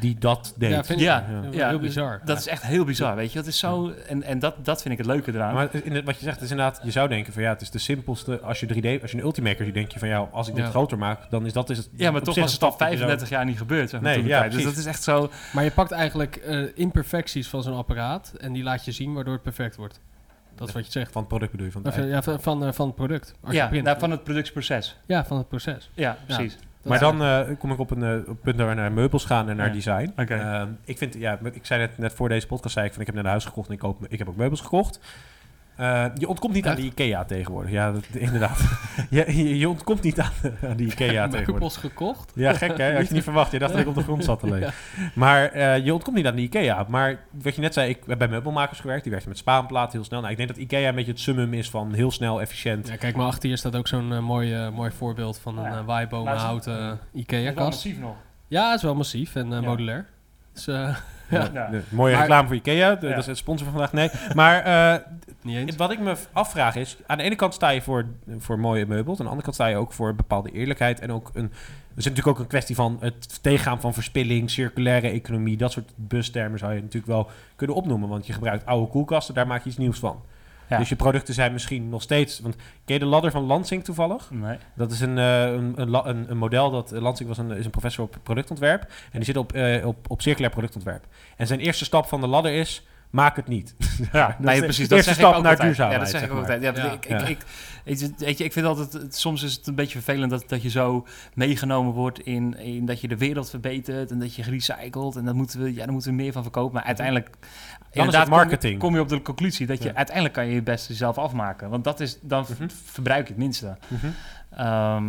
[0.00, 0.70] Die dat deed.
[0.70, 2.20] Ja, vind Ja, ik ja, ja, heel bizar.
[2.24, 3.38] Dat is echt heel bizar, weet je.
[3.38, 5.54] Dat is zo, en, en dat, dat vind ik het leuke eraan.
[5.54, 7.70] Maar in het- wat je zegt is inderdaad, je zou denken van ja, het is
[7.70, 8.40] de simpelste.
[8.40, 10.64] Als je 3D, als je een Ultimaker ziet, denk je van ja, als ik dit
[10.64, 10.70] Ja.
[10.70, 11.88] groter maak, dan is dat is het.
[11.96, 14.00] ja, maar toch was het al stap dat je zo- 35 jaar niet gebeurd, zeg
[14.00, 14.48] maar, Nee, de ja.
[14.48, 15.30] Dus dat is echt zo...
[15.52, 19.32] Maar je pakt eigenlijk eh, imperfecties van zo'n apparaat en die laat je zien waardoor
[19.34, 20.00] het perfect wordt.
[20.54, 21.12] Dat is wat je zegt.
[21.12, 23.34] Van het product bedoel je van eh, ja, van, van, eh, van het product.
[23.42, 23.84] Als je Ja, print.
[23.84, 24.96] nou, van het productieproces.
[25.06, 25.90] ja, van het proces.
[25.94, 26.56] Ja, precies.
[26.84, 29.48] Maar dan eh, kom ik op een eh, op punt waar we naar meubels gaan
[29.48, 29.72] en naar Ja.
[29.72, 30.12] design.
[30.16, 33.06] Ehm, ik vind, ja, ik zei net, net voor deze podcast, zei ik van ik
[33.06, 35.00] heb net een huis gekocht en ik, koop, ik heb ook meubels gekocht.
[35.76, 37.70] Eh, je ontkomt niet aan die IKEA tegenwoordig.
[37.72, 38.58] Ja, dat, inderdaad.
[39.10, 40.30] je, je, je ontkomt niet aan,
[40.68, 41.46] aan die IKEA tegenwoordig.
[41.46, 42.32] meubels gekocht.
[42.34, 42.94] Ja, gek hè?
[42.96, 43.52] Had je niet verwacht.
[43.52, 44.60] Je dacht dat ik op de grond zat alleen.
[44.64, 44.70] Ja.
[45.14, 46.84] Maar eh, je ontkomt niet aan de IKEA.
[46.88, 49.02] Maar wat je net zei, ik heb bij meubelmakers gewerkt.
[49.02, 50.20] Die werkten met spaanplaten heel snel.
[50.20, 52.88] Nou, ik denk dat IKEA een beetje het summum is van heel snel, efficiënt.
[52.88, 55.84] Ja, kijk maar achter je staat ook zo'n eh, mooi, mooi voorbeeld van een Ja.
[55.84, 57.66] waaibomen Maar het is- houten Dat is wel IKEA-kast.
[57.68, 58.14] massief nog.
[58.48, 59.60] Ja, het is wel massief en Ja.
[59.60, 60.06] modulair.
[60.52, 60.68] Dus
[61.30, 61.70] Ja.
[61.88, 62.94] Mooie Maar- reclame voor IKEA.
[62.94, 63.12] De- Ja.
[63.12, 63.92] Dat is het sponsor van vandaag.
[63.92, 64.34] Nee.
[64.34, 65.00] Maar eh,
[65.42, 65.76] niet eens.
[65.76, 66.96] wat ik me afvraag is...
[67.06, 68.04] Aan de ene kant sta je voor,
[68.38, 69.18] voor mooie meubels.
[69.18, 71.00] Aan de andere kant sta je ook voor bepaalde eerlijkheid.
[71.00, 71.44] En ook een...
[71.92, 75.56] Er is natuurlijk ook een kwestie van het tegengaan van verspilling, circulaire economie.
[75.56, 78.08] Dat soort bustermen zou je natuurlijk wel kunnen opnoemen.
[78.08, 80.22] Want je gebruikt oude koelkasten, daar maak je iets nieuws van.
[80.68, 80.78] Ja.
[80.78, 82.40] Dus je producten zijn misschien nog steeds...
[82.40, 84.30] Want ken je de ladder van Lansing toevallig?
[84.30, 84.56] Nee.
[84.74, 86.92] Dat is een, eh, een, een, model dat...
[86.92, 88.82] eh, Lansing was een, is een professor op productontwerp.
[88.82, 91.04] En die zit op, eh, op, op circulair productontwerp.
[91.36, 92.86] En zijn eerste stap van de ladder is...
[93.10, 93.74] Maak het niet.
[94.12, 94.88] Ja, Dat nee, is de precies.
[94.88, 96.52] Dat eerste stap naar duurzaamheid, Ja, dat zeg ik zeg ook maar.
[96.54, 96.76] altijd.
[96.76, 96.92] Ja, Ja.
[96.92, 97.38] Ik, ik, ik,
[98.18, 101.06] weet je, ik vind altijd, soms is het een beetje vervelend dat, dat je zo
[101.34, 105.34] meegenomen wordt in, in dat je de wereld verbetert en dat je gerecycled en dat
[105.34, 106.74] moeten we, ja, daar moeten we meer van verkopen.
[106.74, 107.30] Maar uiteindelijk,
[107.94, 108.60] inderdaad, het marketing.
[108.60, 109.94] Kom, je, kom je op de conclusie dat je Ja.
[109.94, 111.70] uiteindelijk kan je je best zelf afmaken.
[111.70, 112.68] Want dat is, dan Mhm.
[112.84, 113.76] verbruik je het minste.
[113.88, 114.06] Mhm.
[114.50, 115.04] Ehm,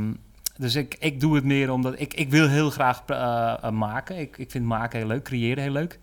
[0.58, 4.18] dus ik, ik doe het meer omdat ik, ik wil heel graag eh, eh, maken.
[4.20, 6.00] Ik, ik vind maken heel leuk, creëren heel leuk.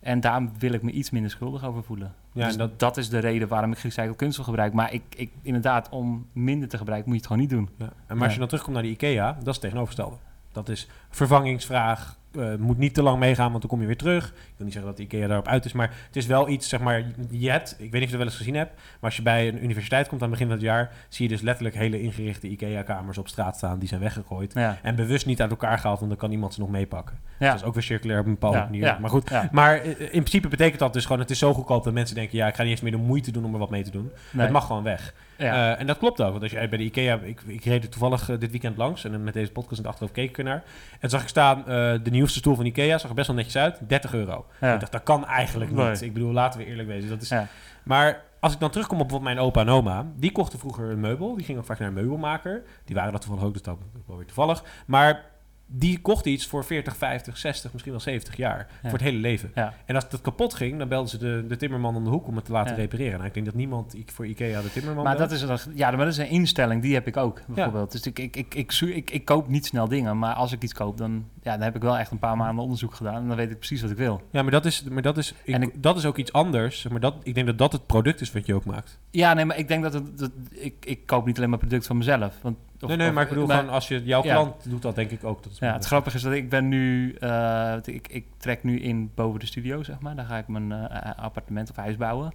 [0.00, 2.14] En daar wil ik me iets minder schuldig over voelen.
[2.32, 4.72] Ja, dus dat, dat- is de reden waarom ik gerecycled kunststof gebruik.
[4.72, 7.86] Maar ik, ik, inderdaad, om minder te gebruiken, moet je het gewoon niet doen.
[7.86, 7.92] Ja.
[8.06, 10.16] En maar als je dan terugkomt naar die IKEA, dat is het tegenovergestelde.
[10.52, 12.16] Dat is vervangingsvraag.
[12.38, 14.26] Eh, moet niet te lang meegaan, want dan kom je weer terug.
[14.26, 16.68] Ik wil niet zeggen dat de IKEA daarop uit is, maar het is wel iets,
[16.68, 18.84] zeg maar, je hebt, ik weet niet of je het wel eens gezien hebt, maar
[19.00, 21.42] als je bij een universiteit komt aan het begin van het jaar, zie je dus
[21.42, 24.54] letterlijk hele ingerichte IKEA-kamers op straat staan, die zijn weggegooid.
[24.54, 27.18] Ja, En bewust niet uit elkaar gehaald, want dan kan iemand ze nog meepakken.
[27.38, 27.46] ja.
[27.50, 28.96] Dat is ook weer circulair op een bepaalde Ja, manier.
[29.00, 31.92] Maar goed, maar eh, in principe betekent dat dus gewoon, het is zo goedkoop dat
[31.92, 33.82] mensen denken, ja, ik ga niet eens meer de moeite doen om er wat mee
[33.82, 34.10] te doen.
[34.30, 34.42] Nee.
[34.44, 35.14] Het mag gewoon weg.
[35.38, 35.72] Ja.
[35.74, 36.30] Eh, en dat klopt ook.
[36.30, 37.18] Want als jij bij de IKEA...
[37.22, 39.04] Ik, ik reed er toevallig eh, dit weekend langs.
[39.04, 40.62] En met deze podcast in het achterhoofd keek ik ernaar.
[41.00, 41.58] En zag ik staan...
[41.58, 41.64] eh,
[42.02, 43.78] de nieuwste stoel van IKEA zag er best wel netjes uit.
[43.88, 44.46] 30 euro.
[44.60, 44.74] Ja.
[44.74, 45.78] Ik dacht, dat kan eigenlijk niet.
[45.78, 45.94] Nee.
[46.00, 47.08] Ik bedoel, laten we eerlijk wezen.
[47.08, 47.46] Dat is, Ja.
[47.82, 50.06] Maar als ik dan terugkom op bijvoorbeeld mijn opa en oma...
[50.16, 51.34] Die kochten vroeger een meubel.
[51.36, 52.62] Die gingen ook vaak naar een meubelmaker.
[52.84, 53.52] Die waren dat toevallig ook.
[53.52, 54.62] Dus dat wel weer toevallig.
[54.86, 55.24] Maar...
[55.70, 58.66] Die kochten iets voor 40, 50, 60, misschien wel 70 jaar.
[58.82, 59.50] Voor het hele leven.
[59.54, 59.74] Ja.
[59.84, 62.36] En als dat kapot ging, dan belden ze de, de timmerman om de hoek om
[62.36, 62.80] het te laten Ja.
[62.80, 63.12] repareren.
[63.14, 65.30] Nou, ik denk dat niemand voor IKEA de timmerman Maar belt.
[65.30, 67.92] dat is, een- ja, maar dat is een instelling, die heb ik ook, bijvoorbeeld.
[67.92, 70.62] Dus ik, ik, ik, ik, zoek- ik, ik koop niet snel dingen, maar als ik
[70.62, 73.28] iets koop, dan, ja, dan heb ik wel echt een paar maanden onderzoek gedaan en
[73.28, 74.22] dan weet ik precies wat ik wil.
[74.30, 76.88] Ja, maar dat is, maar dat is, ik, En ik- dat is ook iets anders.
[76.88, 78.98] Maar dat, ik denk dat dat het product is wat je ook maakt.
[79.10, 81.86] Ja, nee, maar ik denk dat, het, dat ik, ik koop niet alleen maar product
[81.86, 82.34] van mezelf.
[82.42, 84.32] Want, of- nee, nee, maar ik bedoel gewoon als je jouw Ja.
[84.34, 85.42] klant doet dat denk ik ook.
[85.42, 88.80] Dat is Ja, het grappige is dat ik ben nu, eh, ik, ik trek nu
[88.80, 90.16] in boven de studio, zeg maar.
[90.16, 92.32] Daar ga ik mijn eh, appartement of huis bouwen.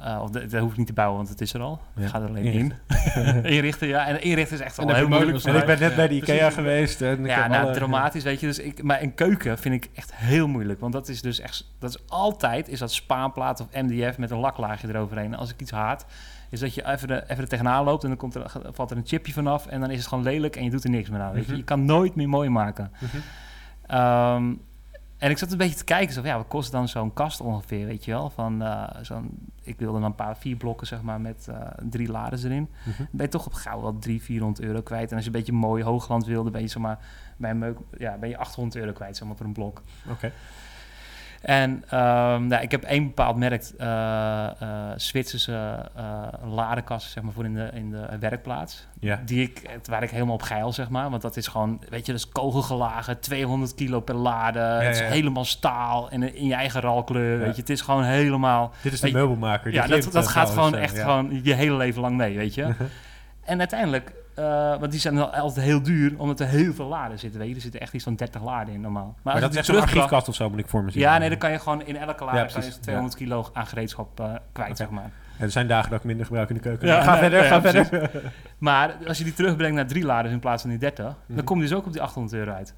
[0.00, 1.80] Eh, of dat, dat hoef ik niet te bouwen, want het is er al.
[1.96, 2.02] Ja.
[2.02, 2.72] Ik ga er alleen in.
[3.44, 4.06] inrichten, ja.
[4.06, 6.36] En inrichten is echt En al heel moeilijk En ik ben net bij de IKEA
[6.36, 6.54] precies.
[6.54, 7.02] geweest.
[7.02, 8.46] En ik Ja, heb nou, alle- dramatisch, weet je.
[8.46, 10.80] Dus ik, maar een keuken vind ik echt heel moeilijk.
[10.80, 11.70] Want dat is dus echt...
[11.78, 15.36] Dat is altijd is dat spaanplaat of MDF met een laklaagje eroverheen.
[15.36, 16.06] Als ik iets haat,
[16.50, 18.02] is dat je even, de, even er tegenaan loopt...
[18.02, 19.66] en dan komt er, valt er een chipje vanaf...
[19.66, 21.32] en dan is het gewoon lelijk en je doet er niks meer aan.
[21.32, 21.48] Weet je.
[21.48, 21.58] Mhm.
[21.58, 22.92] je kan nooit meer mooi maken.
[23.00, 23.16] Mhm.
[23.86, 24.54] Ehm,
[25.18, 27.40] en ik zat een beetje te kijken, zo, van, ja, wat kost dan zo'n kast
[27.40, 28.30] ongeveer, weet je wel?
[28.30, 31.56] Van, eh, zo'n, ik wilde dan een paar, vier blokken, zeg maar, met eh,
[31.90, 32.68] drie lades erin.
[32.84, 35.10] Dan ben je toch op gauw wel 300, 400 euro kwijt.
[35.10, 36.98] En als je een beetje mooi hoogland wilde, ben je, zeg maar,
[37.36, 39.82] bij een meuk, ja, ben je 800 euro kwijt, zeg maar, voor een blok.
[40.10, 40.32] Oké.
[41.40, 41.84] En
[42.48, 43.88] nou, ik heb één bepaald merk, eh
[44.60, 48.86] eh Zwitserse eh ladenkasten, zeg maar, voor in de, in de werkplaats.
[49.00, 49.22] Ja.
[49.24, 51.10] Die ik, waar ik helemaal op geil, zeg maar.
[51.10, 54.58] Want dat is gewoon, weet je, dat is kogelgelagen, 200 kilo per lade.
[54.58, 55.06] het is ja.
[55.06, 57.60] helemaal staal en in je eigen ralkleur, weet je.
[57.60, 58.72] Het is gewoon helemaal...
[58.82, 59.70] Dit is de meubelmaker.
[59.70, 62.64] die Ja, dat, dat gaat gewoon echt gewoon je hele leven lang mee, weet je.
[63.44, 67.18] en uiteindelijk eh, want die zijn dan altijd heel duur, omdat er heel veel laden
[67.18, 67.38] zitten.
[67.40, 67.54] Weet je.
[67.54, 69.14] Er zitten echt iets van 30 laden in normaal.
[69.22, 71.00] Maar, dat is echt een archiefkast of zo, moet ik voor me zien.
[71.02, 72.76] Ja, nee, dan kan je gewoon in elke lade Ja, kan je precies.
[72.76, 75.10] 200 kilo aan gereedschap eh, kwijt, zeg maar.
[75.38, 76.88] En er zijn dagen dat ik minder gebruik in de keuken.
[76.88, 78.10] Ja, ga nee, verder, nee, ga verder.
[78.58, 81.34] Maar als je die terugbrengt naar drie laden in plaats van die 30, Mhm.
[81.36, 82.74] dan kom je dus ook op die 800 euro uit.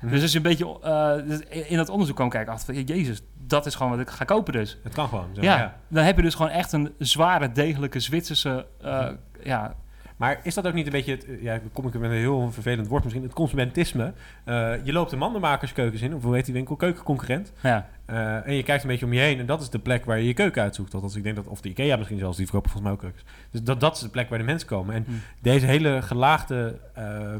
[0.00, 0.12] Mhm.
[0.12, 3.22] Dus als je een beetje eh, dus in dat onderzoek kwam kijken, achter van, jezus,
[3.46, 4.78] dat is gewoon wat ik ga kopen dus.
[4.82, 5.28] Het kan gewoon.
[5.32, 9.08] Zeg Ja, dan heb je dus gewoon echt een zware, degelijke Zwitserse, eh,
[9.42, 9.74] ja,
[10.18, 12.16] Maar is dat ook niet een beetje, het, eh, ja, dan kom ik met een
[12.16, 14.12] heel vervelend woord misschien, het consumentisme.
[14.44, 17.52] Eh, je loopt de mandenmakerskeukens in, of hoe heet die winkel, keukenconcurrent.
[17.62, 20.04] ja, Eh, en je kijkt een beetje om je heen en dat is de plek
[20.04, 20.94] waar je je keuken uitzoekt.
[20.94, 23.34] Althans, ik denk dat, of de IKEA misschien zelfs, die verkopen volgens mij ook keukens.
[23.50, 24.94] Dus dat, dat is de plek waar de mensen komen.
[24.94, 25.10] En Hm.
[25.40, 26.78] deze hele gelaagde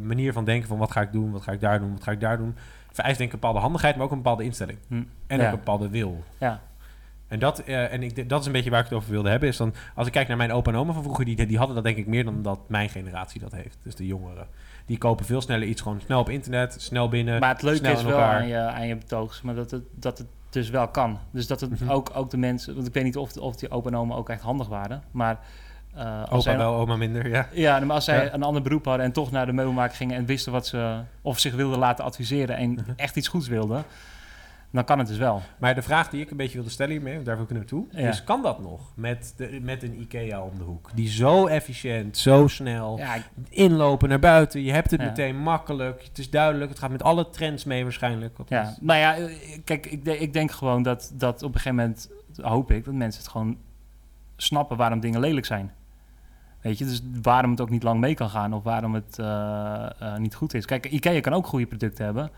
[0.02, 2.10] manier van denken van wat ga ik doen, wat ga ik daar doen, wat ga
[2.12, 2.54] ik daar doen,
[2.92, 4.78] vereist denk ik een bepaalde handigheid, maar ook een bepaalde instelling.
[4.88, 4.94] Hm.
[5.26, 5.46] En Ja.
[5.46, 6.24] ook een bepaalde wil.
[6.38, 6.60] ja.
[7.28, 9.48] En, dat, eh, en ik, dat is een beetje waar ik het over wilde hebben.
[9.48, 11.74] Is dan, als ik kijk naar mijn opa en oma van vroeger, die, die hadden
[11.74, 13.78] dat denk ik meer dan dat mijn generatie dat heeft.
[13.82, 14.46] Dus de jongeren.
[14.86, 17.40] Die kopen veel sneller iets gewoon snel op internet, snel binnen.
[17.40, 20.26] Maar het leuke is wel aan je, aan je betoogs, maar dat het, dat het
[20.50, 21.18] dus wel kan.
[21.30, 21.90] Dus dat het Mhm.
[21.90, 24.28] ook, ook de mensen, want ik weet niet of, of die opa en oma ook
[24.28, 25.38] echt handig waren, maar
[25.94, 27.48] als Opa zij, wel, oma minder, ja.
[27.52, 28.34] Ja, maar als zij Ja.
[28.34, 31.38] een ander beroep hadden en toch naar de meubelmaker gingen en wisten wat ze, of
[31.38, 32.82] zich wilden laten adviseren en Mhm.
[32.96, 33.84] echt iets goeds wilden,
[34.70, 35.42] dan kan het dus wel.
[35.58, 37.86] Maar de vraag die ik een beetje wilde stellen hiermee, want daar wil ik naartoe,
[37.90, 38.08] Ja.
[38.08, 40.90] is kan dat nog met, de, met een IKEA om de hoek?
[40.94, 45.06] Die zo efficiënt, zo snel, Ja, ik- inlopen naar buiten, je hebt het Ja.
[45.06, 48.36] meteen makkelijk, het is duidelijk, het gaat met alle trends mee waarschijnlijk.
[48.48, 48.74] ja.
[48.80, 49.24] Nou ja, eh,
[49.64, 53.22] kijk, ik, ik denk gewoon dat, dat op een gegeven moment, hoop ik, dat mensen
[53.22, 53.56] het gewoon
[54.36, 55.72] snappen waarom dingen lelijk zijn.
[56.60, 59.90] Weet je, dus waarom het ook niet lang mee kan gaan of waarom het eh,
[60.00, 60.64] eh, niet goed is.
[60.64, 62.30] Kijk, IKEA kan ook goede producten hebben,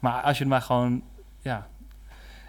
[0.00, 1.02] maar als je maar gewoon,
[1.40, 1.66] ja,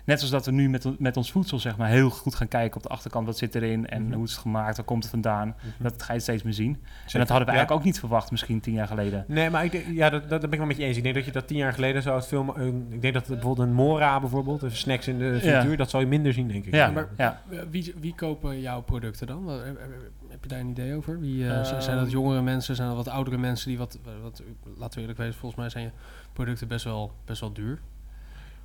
[0.06, 2.78] net zoals dat we nu met, met ons voedsel zeg maar heel goed gaan kijken
[2.78, 4.14] op de achterkant, wat zit erin en Mhm.
[4.14, 5.84] hoe is het gemaakt, waar komt het vandaan, Mhm.
[5.84, 6.72] dat ga je steeds meer zien.
[6.74, 6.80] En
[7.20, 7.46] dat hadden we Ja.
[7.46, 9.26] eigenlijk ook niet verwacht misschien tien jaar geleden.
[9.28, 10.98] Nee, maar ik denk, ja, dat, dat ben ik wel met je eens.
[10.98, 12.54] Ik denk dat je dat tien jaar geleden zou het veel...
[12.58, 16.04] een- ik denk dat bijvoorbeeld een Mora bijvoorbeeld, even snacks in de frituur, dat zou
[16.04, 16.74] je minder zien, denk ik.
[16.74, 17.42] Ja, maar- ja.
[17.50, 19.50] Eh, Wie, wie kopen jouw producten dan?
[19.50, 21.20] Heb- je daar een idee over?
[21.20, 21.82] Wie, eh, Ehm.
[21.82, 22.76] zijn dat jongere mensen?
[22.76, 24.44] Zijn dat wat oudere mensen die wat, wat...
[24.78, 25.90] Laten we eerlijk wezen, volgens mij zijn je
[26.34, 27.80] producten best wel, best wel duur.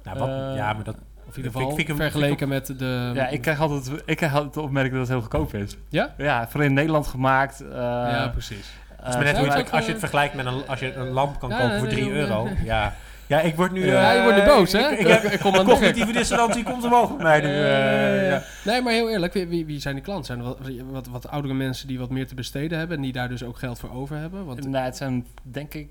[0.03, 0.97] Nou, wat, Eh, ja, maar dat...
[1.31, 3.11] Of in ieder Vind ik- geval vind ik hem- vergeleken met de...
[3.15, 5.77] Ja, ik krijg altijd, ik krijg altijd de opmerking dat het heel goedkoop is.
[5.89, 6.15] Ja?
[6.19, 7.61] Ja, vooral in Nederland gemaakt.
[7.61, 8.57] eh, ja, precies.
[8.57, 10.67] eh, Het is maar net hoe je het als je het eh, vergelijkt met een,
[10.67, 12.49] als je een lamp kan Ja, kopen voor 3 nee, euro.
[12.65, 12.95] Ja.
[13.27, 13.87] ja, ik word nu...
[13.87, 14.89] Ja, eh, je wordt nu boos, hè?
[14.91, 17.47] Ik, ik heb Ik kom de aan cognitieve dissonantie komt omhoog bij mij nu.
[17.47, 18.43] eh, ja.
[18.65, 20.25] Nee, maar heel eerlijk, wie, wie, wie zijn die klanten?
[20.25, 20.59] Zijn er wat,
[20.91, 22.97] wat, wat oudere mensen die wat meer te besteden hebben...
[22.97, 24.45] en die daar dus ook geld voor over hebben?
[24.45, 25.89] Want, nou, het zijn denk ik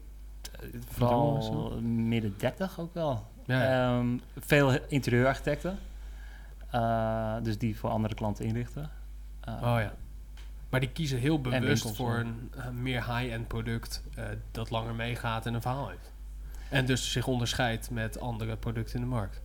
[0.60, 3.24] eh, vooral midden 30 ook wel.
[3.50, 3.98] Ja.
[3.98, 5.80] Ehm, veel interieurarchitecten.
[6.72, 8.90] Eh, dus die voor andere klanten inrichten.
[9.42, 9.94] Eh, Oh ja.
[10.70, 14.04] Maar die kiezen heel bewust voor een eh, meer high-end product
[14.52, 16.12] dat langer meegaat en een verhaal heeft.
[16.70, 19.42] En dus zich onderscheidt met andere producten in de markt.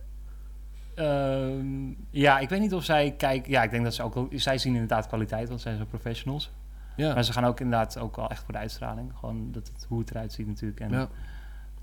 [0.95, 3.51] Ehm, ja, ik weet niet of zij kijken.
[3.51, 4.27] Ja, ik denk dat ze ook.
[4.31, 6.51] Zij zien inderdaad kwaliteit, want zij zijn zo professionals.
[6.95, 9.11] Ja, Maar ze gaan ook inderdaad ook wel echt voor de uitstraling.
[9.15, 10.79] Gewoon dat het, hoe het eruit ziet natuurlijk.
[10.79, 11.09] En, ja.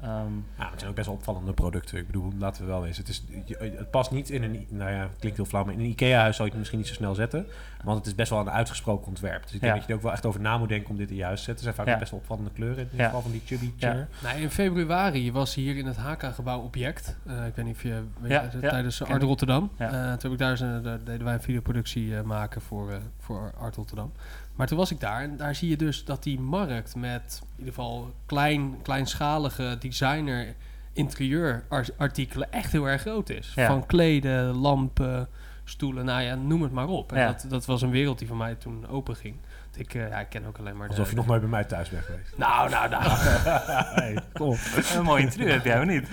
[0.03, 1.99] Ehm, Ja, het zijn ook best wel opvallende producten.
[1.99, 3.05] Ik bedoel, laten we wel wezen.
[3.05, 3.25] Het, is,
[3.59, 4.67] het past niet in een...
[4.69, 6.89] Nou ja, het klinkt heel flauw, maar in een IKEA-huis zou je het misschien niet
[6.89, 7.47] zo snel zetten.
[7.85, 9.43] Want het is best wel een uitgesproken ontwerp.
[9.43, 9.79] Dus ik denk Ja.
[9.79, 11.39] dat je er ook wel echt over na moet denken om dit in je huis
[11.39, 11.67] te zetten.
[11.67, 11.99] Er zijn vaak Ja.
[12.01, 12.79] best wel opvallende kleuren.
[12.79, 13.05] In ieder Ja.
[13.07, 13.91] geval van die chubby Ja.
[13.93, 14.09] chair.
[14.23, 17.17] Nou, in februari was hier in het HK-gebouw Object.
[17.27, 19.23] Eh, ik weet niet of je weet, Ja, ja, tijdens Art.
[19.23, 19.71] Rotterdam.
[19.79, 19.87] Ja.
[19.87, 23.53] Eh, toen heb ik daar, daar deden wij een videoproductie eh, maken voor, eh, voor
[23.59, 24.13] Art Rotterdam.
[24.57, 27.59] Maar toen was ik daar en daar zie je dus dat die markt met in
[27.59, 30.55] ieder geval klein, kleinschalige designer
[30.93, 33.53] interieurartikelen echt heel erg groot is.
[33.55, 33.67] Ja.
[33.67, 35.29] Van kleden, lampen,
[35.65, 37.13] stoelen, nou ja, noem het maar op.
[37.13, 37.27] En Ja.
[37.27, 39.37] dat, dat was een wereld die voor mij toen open ging.
[39.77, 41.65] Ik, eh, ja, ik ken ook alleen maar Alsof de, je nog nooit bij mij
[41.65, 42.37] thuis bent geweest.
[42.37, 43.05] Nou, nou, nou.
[44.01, 44.57] hey, kom
[44.97, 46.09] een mooi interieur heb jij of niet?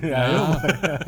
[0.00, 1.02] Ja, heel mooi.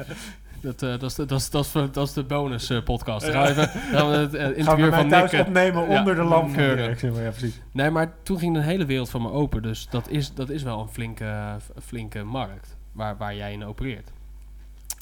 [0.64, 3.26] Dat, eh, dat, is de, dat, is, dat, is, dat is de bonus eh, podcast.
[3.26, 5.32] Gaan we even gaan we het eh, mij van Nick...
[5.32, 6.84] opnemen Ja, onder de lamp van keurig.
[6.84, 7.22] Dirk, zeg maar.
[7.22, 7.60] Ja, precies.
[7.70, 9.62] Nee, maar toen ging de hele wereld van me open.
[9.62, 14.10] Dus dat is, dat is wel een flinke, flinke markt waar, waar jij in opereert.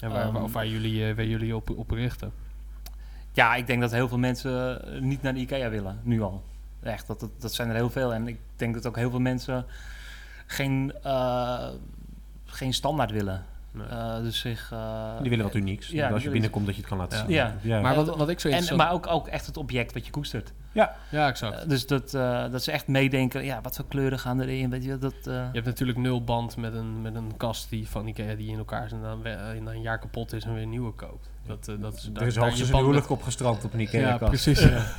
[0.01, 0.33] En waar, Ehm.
[0.33, 2.33] waar, of waar jullie, waar jullie op, op richten.
[3.33, 6.43] Ja, ik denk dat heel veel mensen niet naar de IKEA willen, nu al.
[6.83, 8.15] Echt, dat, dat, dat zijn er heel veel.
[8.15, 9.65] En ik denk dat ook heel veel mensen
[10.47, 10.93] geen,
[12.45, 13.45] geen standaard willen.
[13.73, 13.87] Nee.
[13.87, 14.69] Eh, dus zich...
[14.73, 15.89] eh, Die willen wat unieks.
[15.89, 17.49] Ja, dat als je binnenkomt dat je het kan laten Ja.
[17.63, 17.71] zien.
[17.71, 17.81] Ja.
[17.81, 18.81] maar Ja, wat, wat ik zo en, interessant...
[18.89, 20.53] maar ook, ook echt het object wat je koestert.
[20.73, 21.63] ja, exact.
[21.63, 24.85] Eh, dus dat, eh, dat ze echt meedenken, ja, wat voor kleuren gaan erin, weet
[24.85, 25.13] je, dat...
[25.15, 28.51] eh, Je hebt natuurlijk nul band met een, met een kast die van Ikea die
[28.51, 31.31] in elkaar is en dan een jaar kapot is en weer een nieuwe koopt.
[31.47, 34.01] Dat, dat is, Er is daar hoogstens je een huwelijk opgestrand op een met- Ikea
[34.09, 34.31] Ja, kast.
[34.31, 34.61] precies.
[34.63, 34.83] Ja.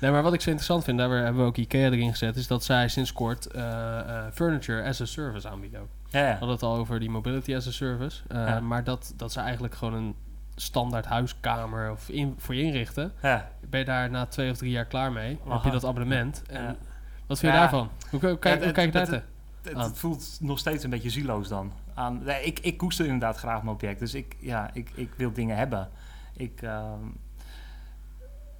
[0.00, 2.46] Nee, maar wat ik zo interessant vind, daar hebben we ook IKEA erin gezet, is
[2.46, 5.88] dat zij sinds kort eh, eh, furniture as a service aanbieden ook.
[6.10, 6.30] Ja, We ja.
[6.30, 8.22] hadden het al over die mobility as a service.
[8.28, 8.60] eh, Ja.
[8.60, 10.14] Maar dat, dat ze eigenlijk gewoon een
[10.54, 13.12] standaard huiskamer of in, voor je inrichten.
[13.22, 13.50] ja.
[13.68, 15.38] Ben je daar na twee of drie jaar klaar mee?
[15.48, 16.42] Heb je dat abonnement.
[16.46, 16.76] En
[17.26, 17.90] wat vind je daarvan?
[18.10, 19.24] Hoe, hoe, kijk, hoe kijk je daar het-
[19.76, 21.72] het voelt nog steeds een beetje zieloos dan.
[21.94, 23.98] Aan, nee, ik, ik koester inderdaad graag mijn object.
[23.98, 25.88] Dus ik, ja, ik, ik wil dingen hebben.
[26.36, 26.98] Ik, ehm,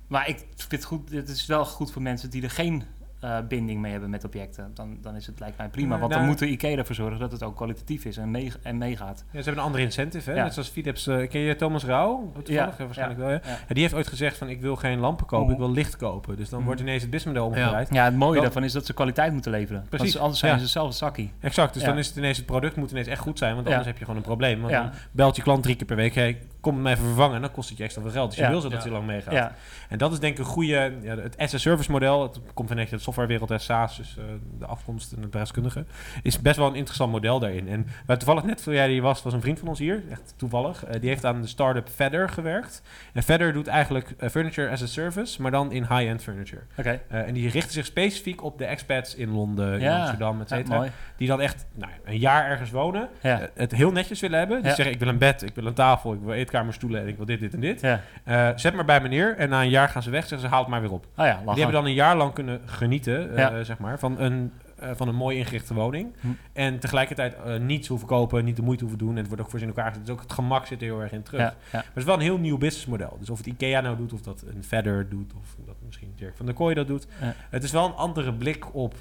[0.07, 1.11] maar ik vind het goed.
[1.11, 2.83] Het is wel goed voor mensen die er geen
[3.21, 4.71] eh, binding mee hebben met objecten.
[4.75, 5.89] Dan, dan is het lijkt mij prima.
[5.99, 8.53] Want nou- dan moet de IKEA ervoor zorgen dat het ook kwalitatief is en, mee,
[8.63, 9.19] en meegaat.
[9.19, 10.37] Ja, ze hebben een andere incentive, hè?
[10.37, 10.43] Ja.
[10.43, 11.07] Net zoals Philips.
[11.07, 12.33] eh, ken je Thomas Rauw?
[12.43, 12.79] Toevallig?
[12.79, 13.41] Ja, waarschijnlijk wel, ja.
[13.69, 15.53] Die heeft ooit gezegd van, ik wil geen lampen kopen, Mhm.
[15.55, 16.37] ik wil licht kopen.
[16.37, 16.67] Dus dan Mhm.
[16.67, 17.89] wordt ineens het businessmodel omgedraaid.
[17.93, 19.85] Ja, het mooie Dan- daarvan is dat ze kwaliteit moeten leveren.
[19.89, 21.33] Precies, Want anders zijn ze hetzelfde zakkie.
[21.41, 23.87] Exact, dus dan is het ineens, het product moet ineens echt goed zijn, want anders
[23.87, 24.61] heb je gewoon een probleem.
[24.61, 27.35] Want dan belt je klant drie keer per week, hey, kom het mij even vervangen,
[27.35, 28.29] en dan kost het je extra veel geld.
[28.29, 28.51] Dus je Ja.
[28.51, 28.85] wil zo dat Ja.
[28.85, 29.33] hij lang meegaat.
[29.35, 29.55] Ja,
[29.89, 32.99] En dat is denk ik een goede, ja, het as-a-service model, het komt van de
[32.99, 34.25] softwarewereld en SaaS, dus eh,
[34.59, 35.85] de afkomst en het bedrijfskundige,
[36.23, 37.69] is best wel een interessant model daarin.
[37.69, 40.35] En waar toevallig net voor jij hier was, was een vriend van ons hier, echt
[40.37, 42.83] toevallig, eh, die heeft aan de start-up Feather gewerkt.
[43.13, 46.63] En Feather doet eigenlijk eh, furniture as a service, maar dan in high-end furniture.
[46.77, 47.01] oké.
[47.09, 49.91] Eh, en die richten zich specifiek op de expats in Londen, in.
[49.91, 50.85] Amsterdam, et cetera.
[51.17, 53.49] die dan echt nou, een jaar ergens wonen, Ja.
[53.55, 54.57] het heel netjes willen hebben.
[54.61, 54.75] Die Ja.
[54.75, 57.27] zeggen, ik wil een bed, ik wil een tafel, ik wil eetkamerstoelen en ik wil
[57.27, 57.81] dit, dit en dit.
[57.81, 58.01] Ja.
[58.25, 60.61] Eh, zet maar bij meneer en na een jaar gaan ze weg, zeggen ze, haal
[60.61, 61.07] het maar weer op.
[61.17, 61.37] Oh ja.
[61.37, 63.65] Die hebben dan een jaar lang kunnen genieten, eh, Ja.
[63.65, 66.13] zeg maar, van een, eh, van een mooi ingerichte woning.
[66.21, 66.27] Hm.
[66.53, 69.11] En tegelijkertijd niets hoeven kopen, niet de moeite hoeven doen.
[69.11, 70.07] En het wordt ook voor ze in elkaar gezet.
[70.07, 71.41] Dus ook het gemak zit er heel erg in terug.
[71.41, 73.17] Maar het is wel een heel nieuw businessmodel.
[73.19, 76.37] Dus of het IKEA nou doet, of dat een Feather doet, of dat misschien Dirk
[76.37, 77.07] van der Kooi dat doet.
[77.51, 78.95] Het is wel een andere blik op,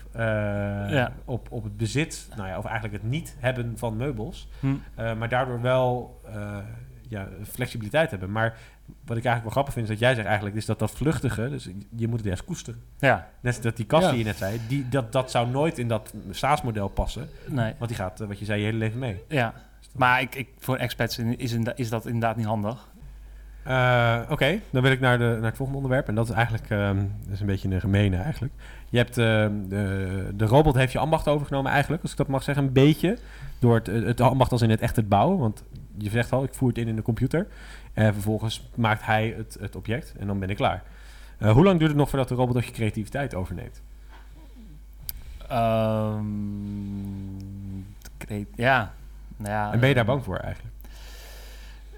[1.26, 4.48] op, op het bezit, nou ja, of eigenlijk het niet hebben van meubels.
[4.60, 4.76] Hm.
[5.18, 6.22] Maar daardoor wel
[7.10, 8.32] ja, flexibiliteit hebben.
[8.32, 8.58] Maar
[9.06, 11.50] wat ik eigenlijk wel grappig vind, is dat jij zegt eigenlijk, is dat dat vluchtige,
[11.50, 12.82] dus je moet het eerst koesteren.
[13.00, 14.10] Ja, Net dat die kast Ja.
[14.10, 17.30] die je net zei, die, dat, dat zou nooit in dat SaaS-model passen.
[17.48, 17.74] nee.
[17.78, 19.24] Want die gaat, eh, wat je zei, je hele leven mee.
[19.28, 19.54] Ja,
[19.96, 22.88] maar ik, ik, voor expats is, is dat inderdaad niet handig.
[23.64, 26.08] Eh, Oké, dan wil ik naar, de, naar het volgende onderwerp.
[26.08, 28.54] En dat is eigenlijk ehm, dat is een beetje een gemene eigenlijk.
[28.90, 32.44] Je hebt ehm, de, de robot heeft je ambacht overgenomen eigenlijk, als ik dat mag
[32.44, 33.18] zeggen, een beetje.
[33.60, 35.38] Door het, het ambacht als in het echt het bouwen.
[35.38, 35.64] Want
[36.04, 37.48] je zegt al, ik voer het in in de computer.
[37.94, 40.84] En vervolgens maakt hij het, het object en dan ben ik klaar.
[41.38, 43.82] Eh, hoe lang duurt het nog voordat de robot ook je creativiteit overneemt?
[45.48, 46.28] Ehm,
[48.56, 48.94] ja.
[49.38, 49.74] Nou ja.
[49.74, 50.76] En ben je daar bang voor eigenlijk?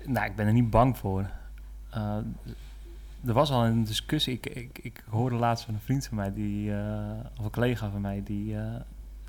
[0.06, 1.30] Nou, ik ben er niet bang voor.
[1.90, 2.18] Eh,
[3.26, 4.34] er was al een discussie.
[4.34, 7.90] Ik, ik, ik hoorde laatst van een vriend van mij, die, eh, of een collega
[7.90, 8.76] van mij, die eh,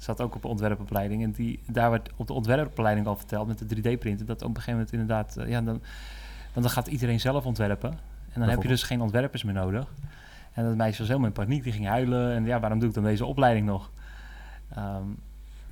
[0.03, 1.23] zat ook op een ontwerpopleiding.
[1.23, 4.55] En die, daar werd op de ontwerpopleiding al verteld met de 3D-printer dat op een
[4.55, 5.81] gegeven moment inderdaad, eh, ja, dan,
[6.53, 7.91] want dan gaat iedereen zelf ontwerpen.
[8.33, 9.87] En dan heb je dus geen ontwerpers meer nodig.
[10.53, 12.33] En dat meisje was helemaal in paniek, die ging huilen.
[12.33, 13.91] En ja, waarom doe ik dan deze opleiding nog?
[14.75, 15.07] Ehm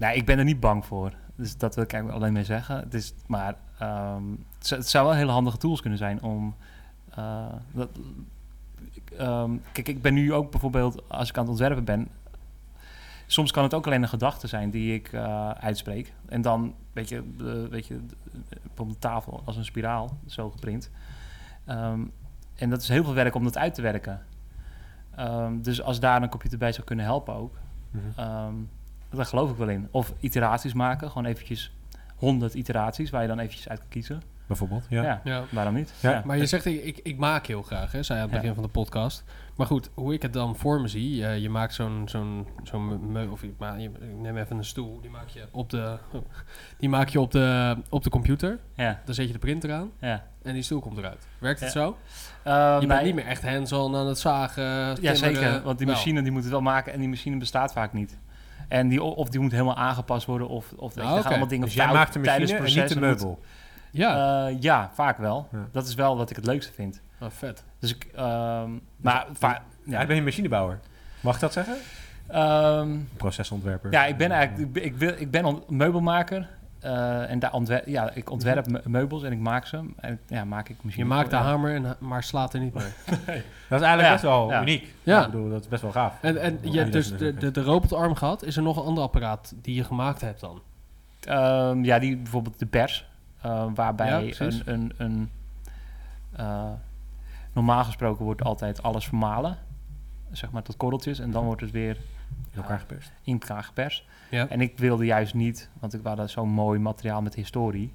[0.00, 1.12] nou, ik ben er niet bang voor.
[1.36, 2.76] Dus dat wil ik eigenlijk alleen mee zeggen.
[2.76, 4.22] Het is, maar ehm,
[4.58, 6.54] het, zou, het zou wel hele handige tools kunnen zijn om...
[7.14, 7.88] eh, dat,
[8.92, 12.08] ik, ehm, kijk, ik ben nu ook bijvoorbeeld, als ik aan het ontwerpen ben...
[13.32, 16.12] Soms kan het ook alleen een gedachte zijn die ik eh, uitspreek.
[16.28, 18.00] En dan, weet je, eh, weet je,
[18.76, 20.90] op de tafel als een spiraal, zo geprint.
[21.64, 22.00] Ehm,
[22.54, 24.22] en dat is heel veel werk om dat uit te werken.
[25.14, 27.58] Ehm, dus als daar een computer bij zou kunnen helpen ook,
[27.90, 28.04] Mhm.
[28.16, 28.54] Ehm,
[29.10, 29.88] daar geloof ik wel in.
[29.90, 31.72] Of iteraties maken, gewoon eventjes
[32.16, 34.22] 100 iteraties waar je dan eventjes uit kan kiezen.
[34.50, 35.02] Bijvoorbeeld, ja.
[35.02, 35.42] Ja, Ja.
[35.50, 35.92] waarom niet?
[36.00, 36.22] Ja.
[36.24, 38.40] Maar je zegt, ik, ik, ik maak heel graag, hè, zei je aan het Ja.
[38.40, 39.24] begin van de podcast.
[39.56, 43.12] Maar goed, hoe ik het dan voor me zie, eh, je maakt zo'n zo'n zo'n
[43.12, 43.46] meu- of je-
[43.78, 45.96] ik neem even een stoel, die maak je op de,
[46.78, 48.58] die maak je op de, op de computer.
[48.74, 50.24] Ja, Dan zet je de printer aan ja.
[50.42, 51.26] en die stoel komt eruit.
[51.38, 51.80] Werkt het Ja.
[51.80, 51.96] zo?
[52.42, 54.62] Ehm, Je nee, bent niet meer echt hands-on aan het zagen.
[55.00, 55.62] Ja, zeker.
[55.62, 55.96] Want die Wel.
[55.96, 58.18] machine die moet het wel maken en die machine bestaat vaak niet.
[58.68, 61.18] En die, of die moet helemaal aangepast worden of, of weet je, Ah, er gaan
[61.18, 61.28] oké.
[61.28, 63.40] allemaal dingen Dus jij maakt de tijdens machine en niet de meubel.
[63.90, 65.48] Ja, Eh, ja, vaak wel.
[65.52, 65.68] Ja.
[65.72, 67.00] Dat is wel wat ik het leukste vind.
[67.18, 67.64] Ah, vet.
[67.78, 70.80] Dus ik, ehm, maar va- Ja, ik ben een machinebouwer.
[71.20, 71.76] Mag ik dat zeggen?
[72.26, 73.92] Ehm, Procesontwerper.
[73.92, 76.48] Ja, ik ben eigenlijk ik wil, ik ben on- meubelmaker.
[76.80, 79.80] eh, en daar ontwer, ja, ik ontwerp me- meubels en ik maak ze.
[79.96, 81.06] En ja, maak ik Je misschien.
[81.06, 81.42] maakt de ja.
[81.42, 82.84] hamer, en, maar slaat er niet mee.
[83.68, 84.60] Dat is eigenlijk Ja, best wel ja.
[84.62, 84.94] uniek.
[85.02, 85.20] Ja.
[85.24, 86.14] Ik bedoel, dat is best wel gaaf.
[86.22, 88.42] En, en je hebt dus de, de, de robotarm gehad.
[88.44, 90.60] Is er nog een ander apparaat die je gemaakt hebt dan?
[91.20, 93.09] Ehm, ja, die bijvoorbeeld de pers.
[93.42, 94.62] Eh, Ja, waarbij een.
[94.64, 95.30] een, een
[96.32, 96.70] eh,
[97.52, 99.58] normaal gesproken wordt altijd alles vermalen.
[100.30, 101.18] Zeg maar tot korreltjes.
[101.18, 101.96] En dan wordt het weer
[102.52, 103.12] In elkaar geperst.
[103.22, 104.04] in elkaar geperst.
[104.30, 104.48] Ja.
[104.48, 107.92] En ik wilde juist niet, want ik dat zo'n mooi materiaal met historie.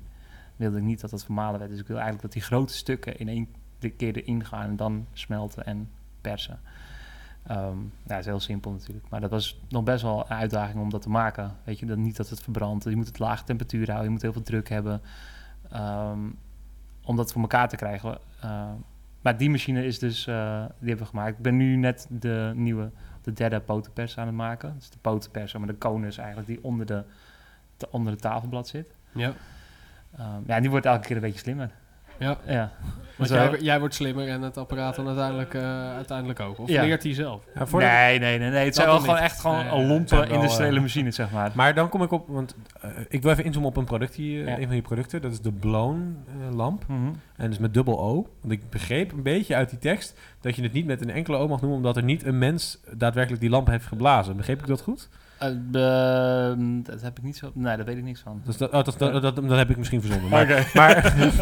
[0.55, 1.71] Wilde ik niet dat het vermalen werd.
[1.71, 3.47] Dus ik wil eigenlijk dat die grote stukken in één
[3.79, 5.89] de keer erin gaan en dan smelten en
[6.21, 6.59] persen.
[7.47, 7.77] Ehm
[8.07, 9.09] ja, het is heel simpel natuurlijk.
[9.09, 11.55] Maar dat was nog best wel een uitdaging om dat te maken.
[11.63, 12.83] Weet je, dat niet dat het verbrandt.
[12.83, 14.05] Je moet het lage temperatuur houden.
[14.05, 15.01] Je moet heel veel druk hebben.
[15.69, 16.19] ehm,
[17.03, 18.17] om dat voor elkaar te krijgen.
[18.41, 18.73] Ehm,
[19.21, 20.35] maar die machine is dus, eh,
[20.79, 21.37] die hebben we gemaakt.
[21.37, 24.73] Ik ben nu net de nieuwe, de derde potenpers aan het maken.
[24.77, 27.03] Dus de potenpers, maar de konus eigenlijk, die onder de,
[27.77, 28.95] de, onder de tafelblad zit.
[29.11, 29.33] Ja.
[30.45, 31.71] Ja, die wordt elke keer een beetje slimmer.
[32.19, 32.37] Ja.
[32.47, 32.71] Ja.
[33.17, 36.59] Want jij, jij wordt slimmer en het apparaat dan uiteindelijk, eh, uiteindelijk ook.
[36.59, 36.81] Of Ja.
[36.83, 37.43] leert hij zelf?
[37.55, 38.57] Ja, voor Nee, nee, nee, nee.
[38.57, 41.31] Het Dat zijn wel gewoon echt gewoon Nee, een lompe wel, industriële eh, machines, zeg
[41.31, 41.51] maar.
[41.53, 44.23] Maar dan kom ik op, want eh, ik wil even inzoomen op een product, Ja.
[44.57, 45.21] een van die producten.
[45.21, 46.17] Dat is de Blown
[46.51, 46.83] lamp.
[46.87, 46.99] Mhm.
[47.37, 48.27] En dus met dubbel O.
[48.41, 51.37] Want ik begreep een beetje uit die tekst dat je het niet met een enkele
[51.37, 54.37] O mag noemen, omdat er niet een mens daadwerkelijk die lamp heeft geblazen.
[54.37, 55.09] Begreep ik dat goed?
[55.39, 57.51] Dat heb ik niet zo...
[57.53, 58.41] Nee, daar weet ik niks van.
[58.45, 60.29] Dus dat, oh, dat, dat, dat, dat heb ik misschien verzonnen.
[60.29, 60.63] Maar, Oké.
[60.73, 61.13] maar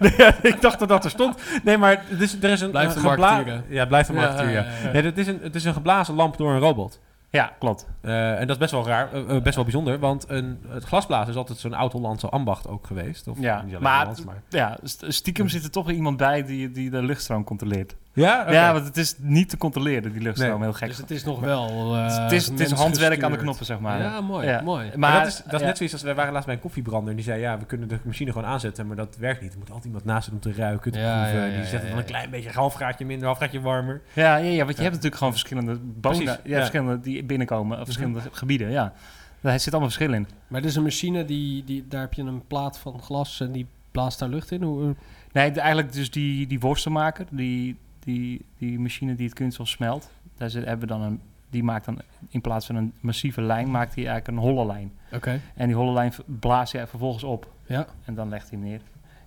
[0.00, 1.36] nee, ik dacht dat dat er stond.
[1.64, 2.70] Nee, maar het is, er is een
[3.02, 4.64] marketeer, Ja, blijft een marketeer, ja.
[4.82, 4.92] ja.
[4.92, 7.00] Nee, het, is een, het is een geblazen lamp door een robot.
[7.30, 7.86] Ja, klopt.
[8.00, 10.84] Eh, en dat is best wel raar, eh, eh, best wel bijzonder, want een, het
[10.84, 13.28] glasblazen is altijd zo'n oud-Hollandse ambacht ook geweest.
[13.28, 14.42] Of Ja, niet maar, Hollands, maar...
[14.48, 17.96] ja, st- stiekem zit er toch iemand bij die, die de luchtstroom controleert.
[18.18, 18.52] Ja.
[18.52, 20.52] Ja, want het is niet te controleren, die luchtstroom.
[20.60, 20.68] Nee.
[20.68, 20.88] Heel gek.
[20.88, 23.78] Dus het is nog wel eh, het is, het is handwerk aan de knoppen, zeg
[23.80, 24.00] maar.
[24.00, 24.60] Ja, mooi, Ja.
[24.60, 24.86] mooi.
[24.88, 25.66] Maar, Maar, dat is, dat is ja.
[25.66, 27.88] net zoiets als wij waren laatst bij een koffiebrander en die zei ja, we kunnen
[27.88, 29.52] de machine gewoon aanzetten, maar dat werkt niet.
[29.52, 31.40] Er moet altijd iemand naast zitten om te ruiken, te Ja, proeven.
[31.40, 33.26] ja, ja, die zet het ja, dan een klein beetje, een half graadje minder, een
[33.34, 34.00] half graadje warmer.
[34.12, 34.82] Ja, ja, ja, want je Ja.
[34.82, 36.00] hebt natuurlijk gewoon verschillende bonen.
[36.00, 36.56] Precies, ja, ja.
[36.56, 38.92] verschillende die binnenkomen, of verschillende gebieden, ja.
[39.40, 40.26] Daar zit allemaal verschil in.
[40.48, 43.52] Maar het is een machine, die, die, daar heb je een plaat van glas en
[43.52, 44.62] die blaast daar lucht in.
[44.62, 44.94] Hoe,
[45.32, 47.76] Nee, de- eigenlijk dus die, die worstenmaker, die,
[48.12, 51.84] die, die machine die het kunststof smelt, daar zit, hebben we dan een, die maakt
[51.84, 54.92] dan in plaats van een massieve lijn, maakt hij eigenlijk een holle lijn.
[55.12, 57.86] Oké, En die holle lijn blaast hij vervolgens op ja.
[58.04, 58.80] en dan legt hij neer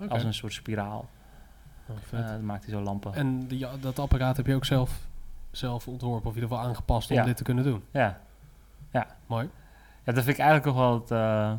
[0.10, 1.10] als een soort spiraal.
[1.86, 2.20] Oh.
[2.20, 3.14] Eh, dan maakt hij zo lampen.
[3.14, 5.08] en die, dat apparaat heb je ook zelf,
[5.52, 7.24] zelf ontworpen of in ieder geval aangepast om Ja.
[7.24, 7.84] dit te kunnen doen.
[7.92, 8.20] Ja.
[9.26, 9.50] Mooi.
[10.06, 11.54] ja, dat vind ik eigenlijk nog wel het, eh,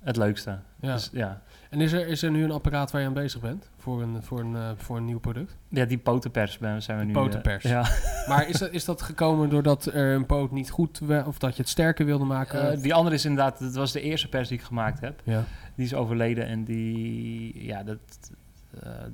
[0.00, 0.58] het leukste.
[0.80, 0.92] Ja.
[0.94, 1.42] Dus, ja.
[1.70, 4.22] En is er, is er nu een apparaat waar je aan bezig bent voor een,
[4.22, 5.56] voor een, eh, voor een nieuw product?
[5.68, 7.12] ja, die potenpers ben, zijn we nu...
[7.12, 7.64] eh, potenpers.
[7.64, 7.88] ja.
[8.28, 11.56] Maar is dat, is dat gekomen doordat er een poot niet goed werd of dat
[11.56, 12.72] je het sterker wilde maken?
[12.72, 15.20] Eh, die andere is inderdaad, dat was de eerste pers die ik gemaakt heb.
[15.24, 15.44] ja.
[15.74, 17.98] Die is overleden en die, ja, dat,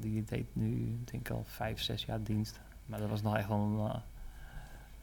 [0.00, 2.60] die deed nu, denk ik al vijf, zes jaar dienst.
[2.86, 4.00] Maar dat was nog echt wel een,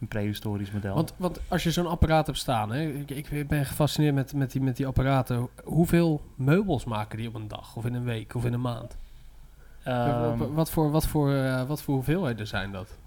[0.03, 0.95] een prehistorisch model.
[0.95, 4.51] Want, want als je zo'n apparaat hebt staan, hè, ik, ik ben gefascineerd met, met,
[4.51, 5.47] die, met die apparaten.
[5.63, 8.97] Hoeveel meubels maken die op een dag of in een week of in een maand?
[9.83, 12.97] Ehm, wat, voor, wat, voor, eh, wat voor hoeveelheden zijn dat?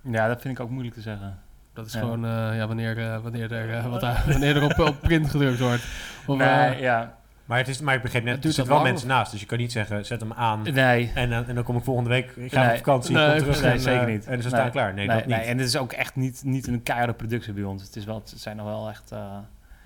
[0.00, 1.38] ja, dat vind ik ook moeilijk te zeggen.
[1.72, 2.00] Dat is Ja.
[2.00, 4.00] gewoon eh, ja, wanneer, eh, wanneer er, wat,
[4.32, 5.82] wanneer er op, op print gedrukt wordt.
[6.26, 7.16] Of, nee, ja.
[7.46, 9.46] Maar, het is, maar ik begreep net, er zitten wel lang, mensen naast, dus je
[9.46, 11.10] kan niet zeggen, zet hem aan Nee.
[11.14, 12.70] en, dan- en dan kom ik volgende week, ik ga Nee.
[12.70, 14.26] op vakantie, Nee, ik kom terug nee, en, zeker eh, niet.
[14.26, 14.58] en ze Nee.
[14.58, 14.94] staan klaar.
[14.94, 15.36] Nee, nee, dat niet.
[15.36, 17.82] nee, en het is ook echt niet, niet een keiharde productie bij ons.
[17.82, 19.12] Het, is wel, het zijn nog wel echt...
[19.12, 19.18] eh,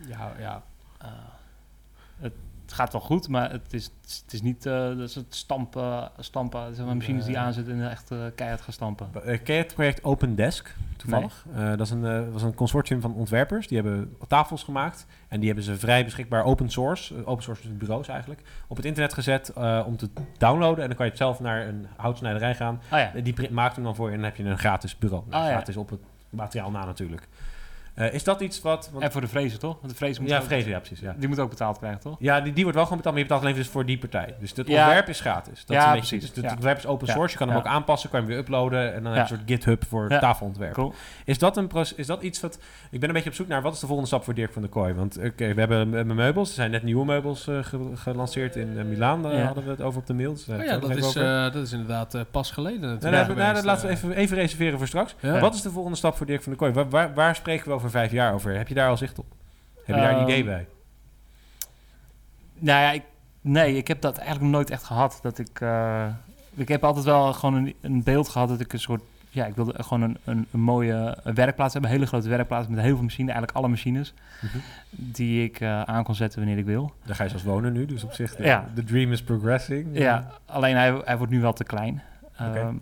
[0.06, 0.62] ja, ja.
[1.00, 1.06] eh,
[2.20, 2.32] het,
[2.70, 3.84] het gaat wel goed, maar het is,
[4.24, 7.90] het is niet eh, dat is het stampen, stampen zeg maar, machines die aanzetten en
[7.90, 9.08] echt eh, keihard gaan stampen.
[9.24, 11.44] Eh, ken je het project Open Desk, toevallig?
[11.54, 13.66] Eh, dat is een, eh, was een consortium van ontwerpers.
[13.68, 15.06] Die hebben tafels gemaakt.
[15.28, 18.76] En die hebben ze vrij beschikbaar open source, eh, open source dus bureaus eigenlijk, op
[18.76, 20.80] het internet gezet eh, om te downloaden.
[20.82, 22.80] En dan kan je het zelf naar een houtsnijderij gaan.
[22.88, 25.24] Ah ja, die maakt hem dan voor je en dan heb je een gratis bureau.
[25.28, 25.54] Nou, Ah, ja.
[25.56, 27.28] gratis op het materiaal na natuurlijk.
[27.94, 28.88] Eh, is dat iets wat...
[28.92, 29.76] want- en voor de vrezen toch?
[29.80, 31.00] Want de vrezen moet ja, ook- vrezen, ja precies.
[31.00, 31.14] Ja.
[31.18, 32.16] Die moet ook betaald krijgen toch?
[32.18, 34.34] Ja, die, die wordt wel gewoon betaald, maar je betaalt alleen dus voor die partij.
[34.40, 34.84] Dus het Ja.
[34.84, 35.64] ontwerp is gratis.
[35.64, 36.20] Dat Ja, is precies.
[36.26, 36.50] dus het Ja.
[36.50, 37.12] ontwerp is open Ja.
[37.12, 37.32] source.
[37.32, 38.94] Je kan hem ook aanpassen, kan je hem weer uploaden.
[38.94, 39.18] En dan Ja.
[39.18, 40.18] heb je een soort GitHub voor Ja.
[40.18, 40.72] tafelontwerp.
[40.72, 40.94] Cool.
[41.24, 42.58] Is dat, een is dat iets wat...
[42.90, 44.62] Ik ben een beetje op zoek naar wat is de volgende stap voor Dirk van
[44.62, 44.92] der Kooi?
[44.94, 46.48] Want oké, we hebben eh, meubels.
[46.48, 49.22] Er zijn net nieuwe meubels eh, ge- gelanceerd in eh, Milaan.
[49.22, 49.44] Daar Ja.
[49.44, 50.32] hadden we het over op de mail.
[50.32, 53.26] Dus, Oh ja, dat is, eh, dat is inderdaad eh, pas geleden Nou, natuurlijk.
[53.26, 53.96] nou, nou, geweest, laten we eh.
[53.98, 55.14] even, even reserveren voor straks.
[55.40, 56.72] Wat is de volgende stap voor Dirk van der Kooi?
[56.72, 58.56] Waar, waar, waar spreken we over vijf jaar over?
[58.56, 59.26] Heb je daar al zicht op?
[59.76, 60.66] Heb je daar een Ehm, idee bij?
[62.58, 63.02] Nou ja, ik,
[63.40, 65.18] nee, ik heb dat eigenlijk nooit echt gehad.
[65.22, 66.06] Dat ik, eh,
[66.54, 69.02] ik heb altijd wel gewoon een, een beeld gehad dat ik een soort...
[69.32, 71.90] Ja, ik wilde gewoon een, een, een mooie werkplaats hebben.
[71.90, 73.32] Een hele grote werkplaats met heel veel machines.
[73.32, 74.14] Eigenlijk alle machines.
[74.40, 74.58] Mhm.
[74.90, 76.92] Die ik eh, aan kon zetten wanneer ik wil.
[77.04, 78.68] Daar ga je zelfs wonen nu, dus op zich, de, Ja.
[78.74, 79.86] the dream is progressing.
[79.98, 82.02] Ja, alleen hij, hij wordt nu wel te klein.
[82.40, 82.58] Oké.
[82.58, 82.74] Ehm,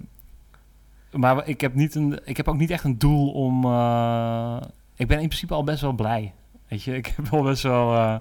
[1.10, 3.64] maar ik heb, niet een, ik heb ook niet echt een doel om...
[3.64, 4.56] eh,
[4.98, 6.34] ik ben in principe al best wel blij.
[6.68, 7.94] Weet je, ik heb wel best wel...
[7.94, 8.16] eh,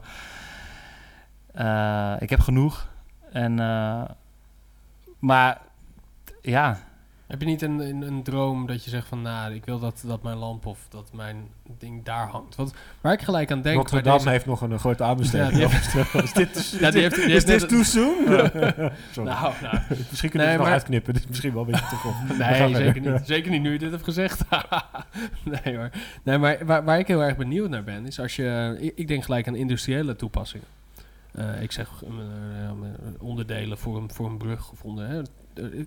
[2.14, 2.90] eh, ik heb genoeg.
[3.32, 4.04] En, eh,
[5.20, 5.62] maar
[6.42, 6.80] ja,
[7.28, 10.04] Heb je niet een, een, een droom dat je zegt van, nou, ik wil dat,
[10.06, 11.48] dat mijn lamp of dat mijn
[11.78, 12.56] ding daar hangt?
[12.56, 13.90] Want waar ik gelijk aan denk...
[14.04, 15.58] Deze- heeft nog een, een grote aanbesteding.
[15.58, 18.26] Ja, die is dit, is Ja, die heeft- die is heeft dit too soon?
[19.12, 19.30] Sorry.
[19.30, 19.78] Nou, nou,
[20.10, 21.14] misschien kunnen we Nee, het nog maar- uitknippen.
[21.14, 23.22] Dit is misschien wel een beetje te Nee, zeker niet.
[23.28, 24.42] Zeker niet nu je dit hebt gezegd.
[25.44, 25.90] nee hoor.
[26.24, 28.78] Nee, maar waar, waar ik heel erg benieuwd naar ben, is als je...
[28.80, 30.68] Ik, ik denk gelijk aan industriële toepassingen.
[31.32, 32.10] Eh, ik zeg eh,
[32.66, 32.72] eh,
[33.20, 34.72] onderdelen voor een, voor een brug.
[34.96, 35.22] Hè.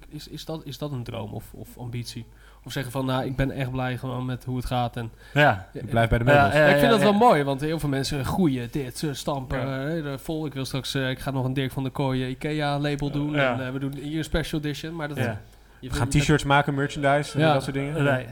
[0.09, 2.27] Is, is, dat, is dat een droom of, of ambitie?
[2.65, 4.97] Of zeggen van, nou, ik ben echt blij gewoon met hoe het gaat.
[4.97, 5.69] En, Ja.
[5.73, 6.55] Ik blijf bij de Ja, meubels.
[6.55, 9.15] ja, Maar ik vind ja, dat wel mooi, want heel veel mensen groeien, dit, ze
[9.15, 9.69] stampen,
[10.05, 10.19] Ja.
[10.19, 10.47] vol.
[10.47, 13.31] Ik wil straks, eh, ik ga nog een Dirk van der Kooijen IKEA-label doen.
[13.31, 13.53] Ja.
[13.55, 15.17] En eh, we doen hier een special edition, maar dat...
[15.17, 15.41] Ja.
[15.81, 18.05] je We gaan t-shirts maken, merchandise, en dat soort dingen.
[18.05, 18.27] Nee.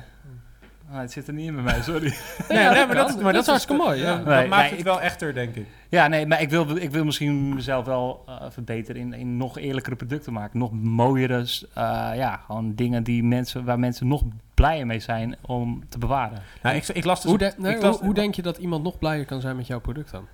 [0.90, 2.14] Ah, het zit er niet in bij mij, sorry.
[2.48, 4.16] Nee, Ja, nee, dat maar dat, maar Dat dat is hartstikke mooi, ja.
[4.16, 5.66] Dat Nee, maakt nee, het ik- wel echter, denk ik.
[5.88, 9.58] Ja, nee, maar ik wil, ik wil misschien mezelf wel eh, verbeteren in, in nog
[9.58, 10.58] eerlijkere producten maken.
[10.58, 11.38] Nog mooiere,
[11.74, 14.22] eh, ja, gewoon dingen die mensen, waar mensen nog
[14.54, 16.42] blijer mee zijn om te bewaren.
[16.62, 17.30] Nou, ik, ik las dus...
[17.30, 19.56] Hoe, de- nee, ik las- hoe, hoe denk je dat iemand nog blijer kan zijn
[19.56, 20.26] met jouw product dan?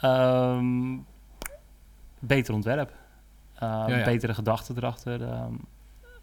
[0.00, 0.96] Ehm,
[2.18, 2.90] beter ontwerp.
[3.54, 4.04] Eh, Ja, ja.
[4.04, 5.22] Betere gedachten erachter.
[5.22, 5.52] ehm,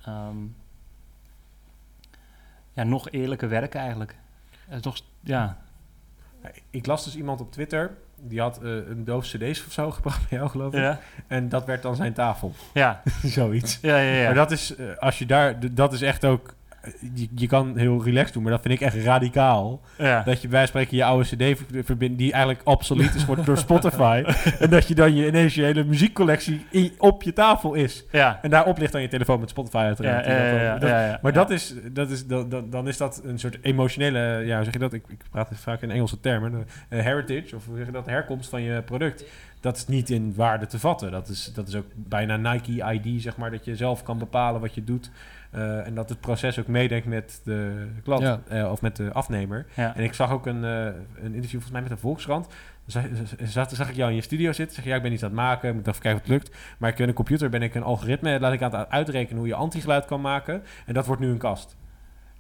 [0.06, 0.36] ehm,
[2.78, 4.16] ja, nog eerlijker werken eigenlijk.
[4.82, 5.58] Nog, s- ja.
[6.70, 10.30] Ik las dus iemand op Twitter, die had eh, een doof cd's of zo gebracht
[10.30, 10.80] bij jou, geloof ik.
[10.80, 12.54] Ja, En dat werd dan zijn tafel.
[12.74, 13.80] ja, Zoiets.
[13.82, 14.14] ja, ja.
[14.14, 14.26] ja.
[14.26, 16.67] Maar dat is, eh, als je daar, dat is echt ook, eh,
[17.14, 19.82] je, je kan heel relaxed doen, maar dat vind ik echt radicaal.
[19.98, 20.24] ja.
[20.24, 23.58] Dat je bij spreken je oude cd ver- verbindt, die eigenlijk obsolet is geworden door
[23.58, 24.24] Spotify.
[24.60, 28.06] en dat je dan je ineens je hele muziekcollectie in- op je tafel is.
[28.12, 28.40] ja.
[28.42, 30.26] En daarop ligt dan je telefoon met Spotify uiteraard.
[30.26, 30.90] ja, dat.
[31.22, 34.80] Maar dat is, dat is dan, is dat een soort emotionele, ja, hoe zeg je
[34.80, 34.94] dat?
[34.94, 36.68] Ik, ik praat vaak in Engelse termen.
[36.90, 38.06] Eh, heritage, of hoe zeg je dat?
[38.06, 39.24] Herkomst van je product.
[39.60, 41.12] Dat is niet in waarde te vatten.
[41.12, 44.62] Dat is, dat is ook bijna Nike ID, zeg maar, dat je zelf kan bepalen
[44.62, 45.12] wat je doet.
[45.52, 48.40] Eh, en dat het proces ook meedenkt met de klant Ja.
[48.48, 49.66] eh, of met de afnemer.
[49.76, 49.96] Ja.
[49.96, 52.48] En ik zag ook een, eh, een interview volgens mij met de Volkskrant.
[52.86, 53.04] Zag,
[53.44, 54.76] zag, zag ik jou in je studio zitten.
[54.76, 55.76] Zeg je, ja, ik ben iets aan het maken.
[55.76, 56.56] Moet even kijken of het lukt.
[56.78, 58.40] Maar ik in een computer ben ik een algoritme.
[58.40, 60.64] Laat ik aan het uitrekenen hoe je antigeluid kan maken.
[60.86, 61.77] En dat wordt nu een kast.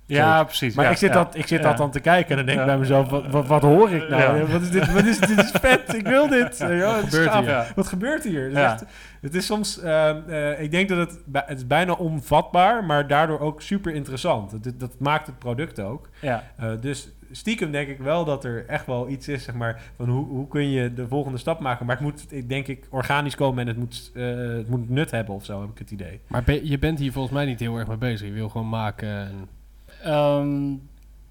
[0.07, 0.75] Ja, precies.
[0.75, 1.15] Maar ja, ik zit, ja.
[1.23, 1.67] dat, ik zit Ja.
[1.67, 2.29] dat dan te kijken.
[2.29, 2.71] En dan denk ik Ja.
[2.71, 4.37] bij mezelf, wat, wat, wat hoor ik nou?
[4.37, 4.45] Ja.
[4.45, 4.91] Wat is dit?
[4.93, 5.93] Wat is, dit is vet.
[5.93, 6.57] Ik wil dit.
[6.57, 7.71] Ja, het is gebeurt hier?
[7.75, 8.43] Wat gebeurt hier?
[8.43, 8.83] Het is, echt-
[9.21, 9.79] het is soms...
[9.79, 11.19] ehm, eh, ik denk dat het...
[11.45, 12.83] Het is bijna onvatbaar.
[12.83, 14.63] Maar daardoor ook super interessant.
[14.63, 16.09] Dat, dat maakt het product ook.
[16.21, 16.43] Ja.
[16.57, 20.09] Eh, dus stiekem denk ik wel dat er echt wel iets is, zeg maar, van
[20.09, 21.85] hoe, hoe kun je de volgende stap maken.
[21.85, 25.11] Maar het moet, ik denk ik, organisch komen en het moet, eh, het moet nut
[25.11, 26.19] hebben of zo, heb ik het idee.
[26.27, 28.27] Maar ben- je bent hier volgens mij niet heel erg mee bezig.
[28.27, 29.09] Je wil gewoon maken.
[29.09, 29.47] En...
[30.03, 30.73] Ehm,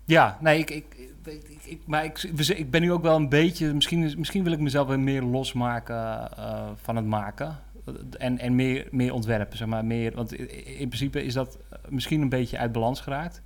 [0.04, 0.84] ja, nee, ik, ik,
[1.24, 4.52] ik, ik, maar ik, ik ben nu ook wel een beetje, misschien, is- misschien wil
[4.52, 7.58] ik mezelf weer meer losmaken eh, van het maken.
[8.18, 9.84] En, en meer, meer ontwerpen, zeg maar.
[9.84, 11.58] Meer, want in principe is dat
[11.88, 13.42] misschien een beetje uit balans geraakt.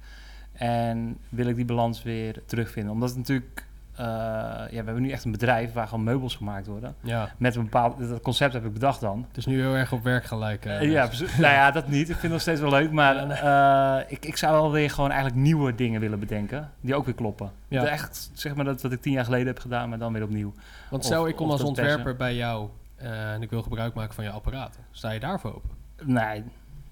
[0.52, 2.92] En wil ik die balans weer terugvinden.
[2.92, 3.66] Omdat het natuurlijk,
[4.00, 6.94] eh, ja, we hebben nu echt een bedrijf waar gewoon meubels gemaakt worden.
[7.00, 9.24] Ja, Met een bepaald, dat concept heb ik bedacht dan.
[9.28, 10.64] het is nu heel erg op werk gelijk.
[10.64, 12.00] eh, ja, nou ja, dat niet.
[12.00, 12.90] Ik vind het nog steeds wel leuk.
[12.92, 16.70] Maar eh, ik, ik zou wel weer gewoon eigenlijk nieuwe dingen willen bedenken.
[16.80, 17.50] Die ook weer kloppen.
[17.68, 17.84] Ja.
[17.84, 20.52] Echt, zeg maar dat wat ik tien jaar geleden heb gedaan, maar dan weer opnieuw.
[20.90, 24.30] Want stel, ik kom als ontwerper bij jou en ik wil gebruik maken van je
[24.30, 24.80] apparaten.
[24.90, 25.70] Sta je daarvoor open?
[26.04, 26.44] Nee,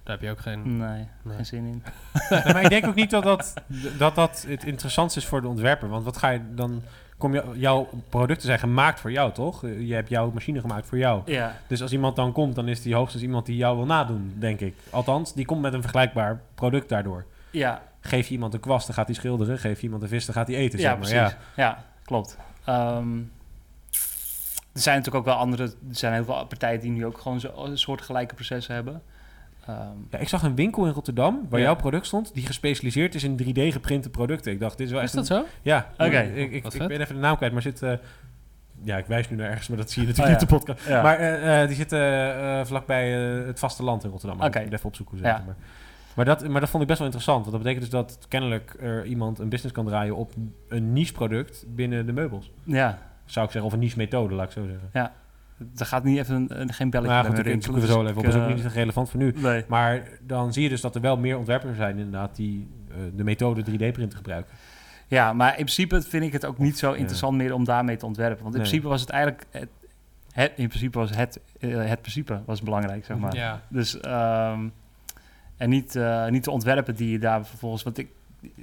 [0.08, 0.76] Daar heb je ook geen...
[0.76, 1.36] nee, Nee.
[1.36, 1.82] geen zin in.
[2.30, 3.54] Nee, maar ik denk ook niet dat dat,
[3.98, 5.88] dat dat het interessantste is voor de ontwerper.
[5.88, 6.82] Want wat ga je dan...
[7.18, 9.64] Kom je, jouw producten zijn gemaakt voor jou, toch?
[9.64, 11.22] Eh, Je hebt jouw machine gemaakt voor jou.
[11.24, 14.34] Ja, Dus als iemand dan komt, dan is die hoogstens iemand die jou wil nadoen,
[14.38, 14.74] denk ik.
[14.90, 17.24] Althans, die komt met een vergelijkbaar product daardoor.
[17.50, 19.58] ja, Geef je iemand een kwast, dan gaat hij schilderen.
[19.58, 21.22] Geef je iemand een vis, dan gaat hij eten, ja zeg maar.
[21.22, 21.36] precies.
[21.56, 21.84] Ja.
[22.04, 22.36] klopt.
[22.64, 23.16] Ehm,
[24.72, 25.62] er zijn natuurlijk ook wel andere...
[25.64, 29.02] Er zijn heel veel partijen die nu ook gewoon zo, een soort gelijke processen hebben.
[29.68, 29.78] Ehm,
[30.10, 31.66] Ja, ik zag een winkel in Rotterdam waar Ja.
[31.66, 34.52] jouw product stond, die gespecialiseerd is in 3D geprinte producten.
[34.52, 35.50] Ik dacht, dit is wel Is echt dat een- zo?
[35.62, 36.18] Ja, Oké.
[36.20, 37.82] ik, ik, Wat ik ben even de naam kwijt, maar zit...
[37.82, 37.92] eh,
[38.82, 40.64] ja, ik wijs nu naar ergens, maar dat zie je natuurlijk Oh, niet op de
[40.66, 40.88] podcast.
[40.88, 41.02] ja.
[41.02, 44.40] Maar eh, eh, die zit eh, vlakbij het vasteland in Rotterdam.
[44.40, 44.58] Oké.
[44.58, 45.16] Ik moet even opzoeken.
[45.18, 45.32] hoe Ja.
[45.32, 45.66] ze heten, Maar,
[46.26, 47.40] maar, dat, maar dat vond ik best wel interessant.
[47.46, 50.32] Want dat betekent dus dat kennelijk er iemand een business kan draaien op
[50.68, 52.50] een niche product binnen de meubels.
[52.64, 55.12] ja, Zou ik zeggen, of een niche methode, laat ik zo zeggen.
[55.76, 58.24] Er gaat niet even een, een- geen belletje goed, zoeken we rinkelen, zo even op.
[58.24, 59.32] Dat is ook niet relevant voor nu.
[59.36, 59.64] Nee.
[59.68, 63.24] Maar dan zie je dus dat er wel meer ontwerpers zijn inderdaad die eh, de
[63.24, 64.54] methode 3D-printen gebruiken.
[65.06, 68.06] Ja, maar in principe vind ik het ook niet zo interessant meer om daarmee te
[68.06, 68.42] ontwerpen.
[68.42, 68.68] Want in Nee.
[68.68, 69.44] principe was het eigenlijk...
[69.50, 69.68] Het,
[70.32, 73.34] het- in principe was het, eh, het principe was belangrijk, zeg maar.
[73.34, 73.62] Ja.
[73.68, 74.68] Dus, ehm,
[75.56, 77.82] en niet, eh, niet de ontwerpen die je daar vervolgens...
[77.82, 78.08] Want ik,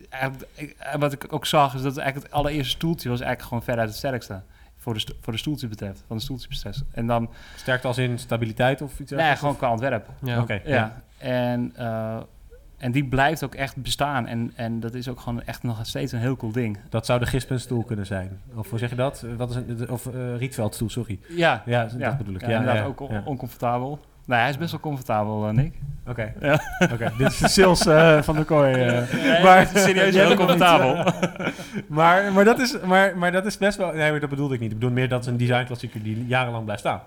[0.09, 3.63] eigenlijk, ik- wat ik ook zag, is dat eigenlijk het allereerste stoeltje was eigenlijk gewoon
[3.63, 4.41] veruit het sterkste.
[4.85, 6.83] Voor de, voor de stoeltje betreft, van de stoeltjeproces.
[6.91, 10.09] En dan, Sterkte als in stabiliteit of iets nee, gewoon qua ontwerp.
[10.23, 10.41] Ja.
[10.41, 10.61] Oké, Ja.
[10.75, 11.01] ja.
[11.17, 12.17] En, eh,
[12.77, 14.27] en die blijft ook echt bestaan.
[14.27, 16.77] En, en dat is ook gewoon echt nog steeds een heel cool ding.
[16.89, 18.39] Dat zou de gispenstoel kunnen zijn.
[18.55, 19.25] Of hoe zeg je dat?
[19.37, 21.19] Wat is een, of uh, Rietveldstoel, sorry.
[21.29, 22.41] Ja, Ja, dat bedoel ik.
[22.41, 23.21] Ja, Ja, inderdaad ja, ook on- ja.
[23.25, 23.99] oncomfortabel.
[24.25, 25.73] Nee, hij is best wel comfortabel, eh, Nick.
[26.07, 26.33] Oké.
[26.39, 26.59] Ja.
[27.17, 28.73] Dit is de sales eh, van de kooi.
[28.73, 29.11] eh.
[29.23, 31.13] Nee, Maar- serieus heel comfortabel.
[31.87, 33.93] maar, maar, dat is, maar, maar dat is best wel...
[33.93, 34.71] Nee, maar dat bedoelde ik niet.
[34.71, 37.01] Ik bedoel meer dat is een designklassieker die jarenlang blijft staan.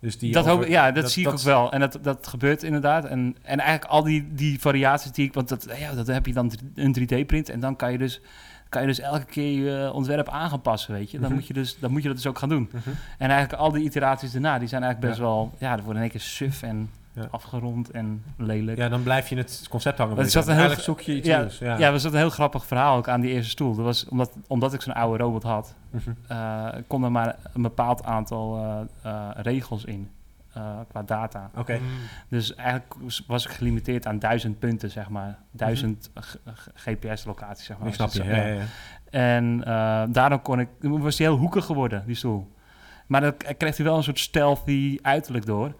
[0.00, 1.72] Dus die dat over- hoop, ja, dat, dat- zie ik ook wel.
[1.72, 3.04] En dat, dat gebeurt inderdaad.
[3.04, 5.34] En, en eigenlijk al die, die variaties die ik...
[5.34, 7.50] Want dat, ja, dat heb je dan een 3D-print.
[7.50, 8.20] En dan kan je dus,
[8.68, 11.18] kan je dus elke keer je ontwerp aan gaan passen, weet je.
[11.18, 11.34] Dan, Mhm.
[11.38, 12.68] moet je dus, dan moet je dat dus ook gaan doen.
[12.72, 12.88] Mhm.
[13.18, 15.32] En eigenlijk al die iteraties daarna, die zijn eigenlijk best Ja.
[15.34, 15.52] wel...
[15.58, 17.28] Ja, dat wordt in één keer suf en Ja.
[17.30, 18.78] afgerond en lelijk.
[18.78, 20.16] Ja, dan blijf je het concept hangen.
[20.16, 21.58] Het zat een heel- zoek je iets ja, nieuws.
[21.58, 21.78] Ja.
[21.78, 23.74] Ja, er zat een heel grappig verhaal ook aan die eerste stoel.
[23.74, 26.10] Dat was omdat, omdat ik zo'n oude robot had, Mhm.
[26.28, 28.56] eh kon er maar een bepaald aantal
[29.02, 30.10] eh, eh, regels in.
[30.56, 31.50] Eh, qua data.
[31.56, 31.78] Oké.
[32.28, 32.94] Dus eigenlijk
[33.26, 35.38] was- ik gelimiteerd aan duizend punten, zeg maar.
[35.50, 36.10] Duizend
[36.74, 37.88] GPS-locaties, zeg maar.
[37.88, 38.18] Ik snap je.
[38.18, 38.46] Dus, Ja, ja.
[38.46, 38.64] ja, ja.
[39.10, 42.54] En eh, daardoor kon ik, was hij heel hoekig geworden, die stoel.
[43.06, 45.74] Maar dan kreeg hij wel een soort stealthy uiterlijk door.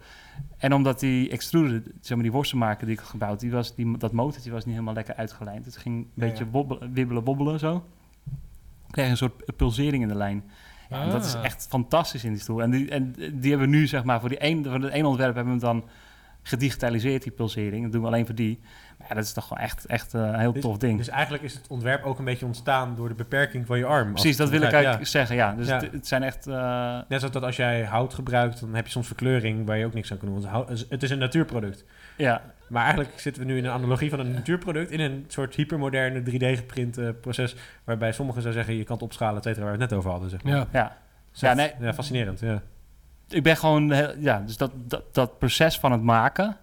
[0.57, 3.97] En omdat die extruder, zeg maar die worstenmaker die ik had gebouwd, die was, die,
[3.97, 5.65] dat motortje was niet helemaal lekker uitgelijnd.
[5.65, 6.49] Het ging een Ja, beetje ja.
[6.51, 7.85] wobbelen, wibbelen, wobbelen zo.
[8.87, 10.43] Ik kreeg een soort pulsering in de lijn.
[10.89, 11.43] Ja, dat is Ah.
[11.45, 12.61] echt fantastisch in die stoel.
[12.61, 15.07] En die, en die hebben we nu, zeg maar, voor, die een, voor het ene
[15.07, 15.89] ontwerp hebben we hem dan
[16.43, 17.83] gedigitaliseerd, die pulsering.
[17.83, 18.59] Dat doen we alleen voor die.
[18.97, 20.97] Maar ja, dat is toch wel echt, echt eh, een heel Dus- tof ding.
[20.97, 24.11] Dus eigenlijk is het ontwerp ook een beetje ontstaan door de beperking van je arm.
[24.11, 25.53] Precies, dat wil ik eigenlijk zeggen, ja.
[25.53, 25.79] Dus Ja.
[25.79, 26.47] Het, het zijn echt...
[26.47, 29.85] eh, Net zoals dat als jij hout gebruikt, dan heb je soms verkleuring waar je
[29.85, 30.41] ook niks aan kan doen.
[30.41, 31.85] Want het is een natuurproduct.
[32.17, 35.55] Ja, Maar eigenlijk zitten we nu in een analogie van een natuurproduct in een soort
[35.55, 37.55] hypermoderne 3D-geprint eh, proces.
[37.83, 40.11] Waarbij sommigen zou zeggen je kan het opschalen, et cetera, waar we het net over
[40.11, 40.29] hadden.
[40.29, 40.53] Zeg maar.
[40.55, 40.67] Ja.
[40.71, 40.97] ja.
[41.31, 41.71] Dus Ja, nee.
[41.79, 42.39] ja, fascinerend.
[42.39, 42.61] Ja.
[43.29, 43.91] Ik ben gewoon...
[43.91, 46.57] heel- ja, dus dat, dat, dat proces van het maken...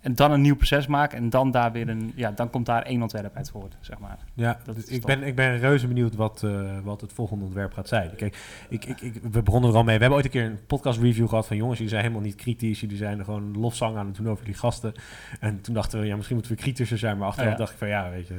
[0.00, 2.12] En dan een nieuw proces maken en dan daar weer een...
[2.14, 4.18] Ja, dan komt daar één ontwerp uit voort, zeg maar.
[4.34, 5.06] Ja, Dat dus is ik, top.
[5.06, 8.10] ben, ik ben reuze benieuwd wat, eh, wat het volgende ontwerp gaat zijn.
[8.16, 8.36] Kijk,
[8.68, 9.94] ik, ik, ik, we begonnen er al mee.
[9.94, 12.34] We hebben ooit een keer een podcast review gehad van jongens, jullie zijn helemaal niet
[12.34, 12.80] kritisch.
[12.80, 14.92] Jullie zijn er gewoon lofzang aan het doen over jullie gasten.
[15.40, 17.18] En toen dachten we, ja, misschien moeten we kritischer zijn.
[17.18, 17.56] Maar achteraf Ja.
[17.56, 18.34] dacht ik van, ja, weet je,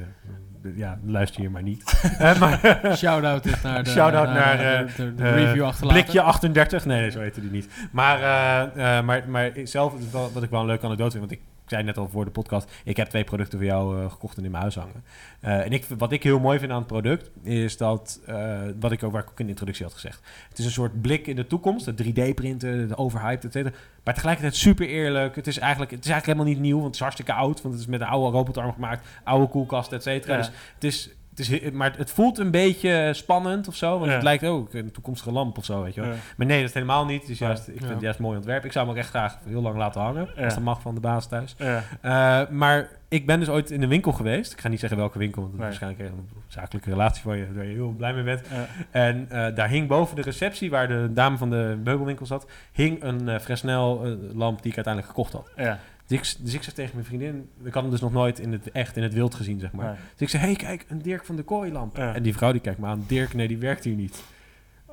[0.76, 1.82] ja, luister hier maar niet.
[2.18, 2.58] Eh, maar,
[2.96, 6.02] Shout-out naar de, Shout-out naar, eh, de, de review achterlaten.
[6.02, 6.84] Blikje 38.
[6.84, 7.68] Nee, zo heette die niet.
[7.90, 11.40] Maar, eh, eh, maar, maar zelf, wat wat ik wel een leuke anekdote vind, want
[11.40, 14.36] ik zei net al voor de podcast, ik heb twee producten voor jou eh, gekocht
[14.36, 15.04] en in mijn huis hangen.
[15.40, 18.92] Eh, en ik, wat ik heel mooi vind aan het product, is dat, eh, wat
[18.92, 21.26] ik ook, waar ik ook in de introductie had gezegd, het is een soort blik
[21.26, 23.74] in de toekomst, de 3D-printen, de overhyped, et cetera.
[24.04, 25.36] Maar tegelijkertijd super eerlijk.
[25.36, 27.74] Het is, eigenlijk, het is eigenlijk helemaal niet nieuw, want het is hartstikke oud, want
[27.74, 30.32] het is met een oude robotarm gemaakt, oude koelkast, et cetera.
[30.32, 30.38] Ja.
[30.38, 31.10] Dus het is...
[31.48, 33.90] Is, maar het voelt een beetje spannend of zo.
[33.94, 34.12] Want Ja.
[34.14, 36.10] het lijkt ook een toekomstige lamp of zo, weet je wel.
[36.10, 36.16] Ja.
[36.36, 37.28] Maar nee, dat is helemaal niet.
[37.28, 38.64] Is juist, ik vind het juist mooi ontwerp.
[38.64, 40.28] Ik zou hem ook echt graag heel lang laten hangen.
[40.36, 40.44] Ja.
[40.44, 41.54] Als dat mag van de baas thuis.
[42.00, 44.52] Eh, maar ik ben dus ooit in een winkel geweest.
[44.52, 45.62] Ik ga niet zeggen welke winkel, want Nee.
[45.62, 48.42] waarschijnlijk een zakelijke relatie van je, waar je heel blij mee bent.
[48.90, 53.02] En eh, daar hing boven de receptie, waar de dame van de meubelwinkel zat, hing
[53.02, 55.50] een eh Fresnel eh, lamp die ik uiteindelijk gekocht had.
[55.56, 55.78] Ja.
[56.10, 58.52] Dus ik, dus ik zei tegen mijn vriendin, ik had hem dus nog nooit in
[58.52, 59.86] het echt in het wild gezien, zeg maar.
[59.86, 59.94] Nee.
[59.94, 61.96] Dus ik zei, hey, kijk, een Dirk van de Kooi lamp.
[61.96, 62.14] Ja.
[62.14, 64.22] En die vrouw die kijkt me aan, Dirk, nee, die werkt hier niet.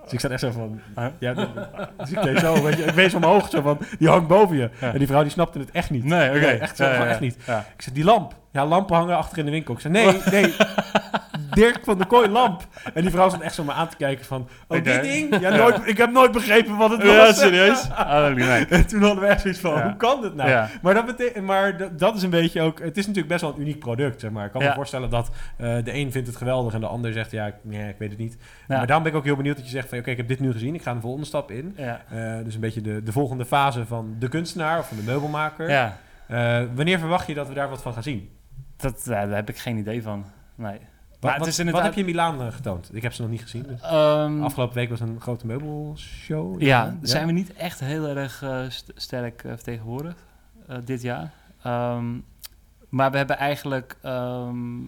[0.03, 1.07] Dus ik zat echt zo van, Huh?
[1.19, 1.33] ja,
[1.97, 4.69] dus ik deed zo, weet je, ik wees omhoog, zo van, die hangt boven je.
[4.81, 4.93] Ja.
[4.93, 6.03] En die vrouw die snapte het echt niet.
[6.03, 6.45] Nee, oké.
[6.45, 7.35] echt zo, Ja, echt niet.
[7.35, 8.35] Ik zei, die lamp.
[8.51, 9.73] Ja, lampen hangen achter in de winkel.
[9.73, 10.55] Ik zei, nee, nee.
[11.51, 12.67] Dirk van de Kooi lamp.
[12.93, 15.39] En die vrouw zat echt zo maar aan te kijken van, oh, dit ding?
[15.39, 17.15] Ja, nooit, ik heb nooit begrepen wat het was.
[17.15, 17.87] Ja, serieus?
[18.69, 19.83] En toen hadden we echt zoiets van, Ja.
[19.83, 20.49] hoe kan dit nou?
[20.49, 20.69] Ja.
[20.81, 22.79] Maar, dat, betekent, maar dat, dat is een beetje ook...
[22.79, 24.45] Het is natuurlijk best wel een uniek product, zeg maar.
[24.45, 26.73] Ik kan me voorstellen dat eh, de een vindt het geweldig...
[26.73, 28.37] en de ander zegt, ja, ik, nee, ik weet het niet.
[28.67, 29.97] Maar daarom ben ik ook heel benieuwd dat je zegt van...
[29.97, 31.73] oké, ik heb dit nu gezien, ik ga een volgende stap in.
[31.77, 31.97] Eh,
[32.43, 35.69] dus een beetje de, de volgende fase van de kunstenaar of van de meubelmaker.
[35.69, 35.97] Ja.
[36.27, 38.29] Eh, wanneer verwacht je dat we daar wat van gaan zien?
[38.77, 40.25] Dat, daar heb ik geen idee van.
[40.55, 40.79] Nee.
[41.19, 42.89] Wat, Maar wat, is inderdaad- wat heb je in Milaan eh, getoond?
[42.95, 43.63] Ik heb ze nog niet gezien.
[43.63, 43.81] Dus.
[43.81, 46.61] Ehm, Afgelopen week was een grote meubelshow.
[46.61, 50.25] ja, zijn we niet echt heel erg eh, st- sterk eh, vertegenwoordigd
[50.83, 51.31] dit jaar.
[51.63, 52.05] Ehm,
[52.89, 54.79] maar we hebben eigenlijk ehm,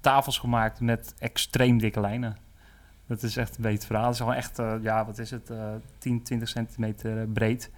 [0.00, 2.36] tafels gemaakt met extreem dikke lijnen.
[3.06, 4.04] Dat is echt een beetje het verhaal.
[4.04, 7.70] Het is gewoon echt, ja, wat is het, eh 10, 20 centimeter breed.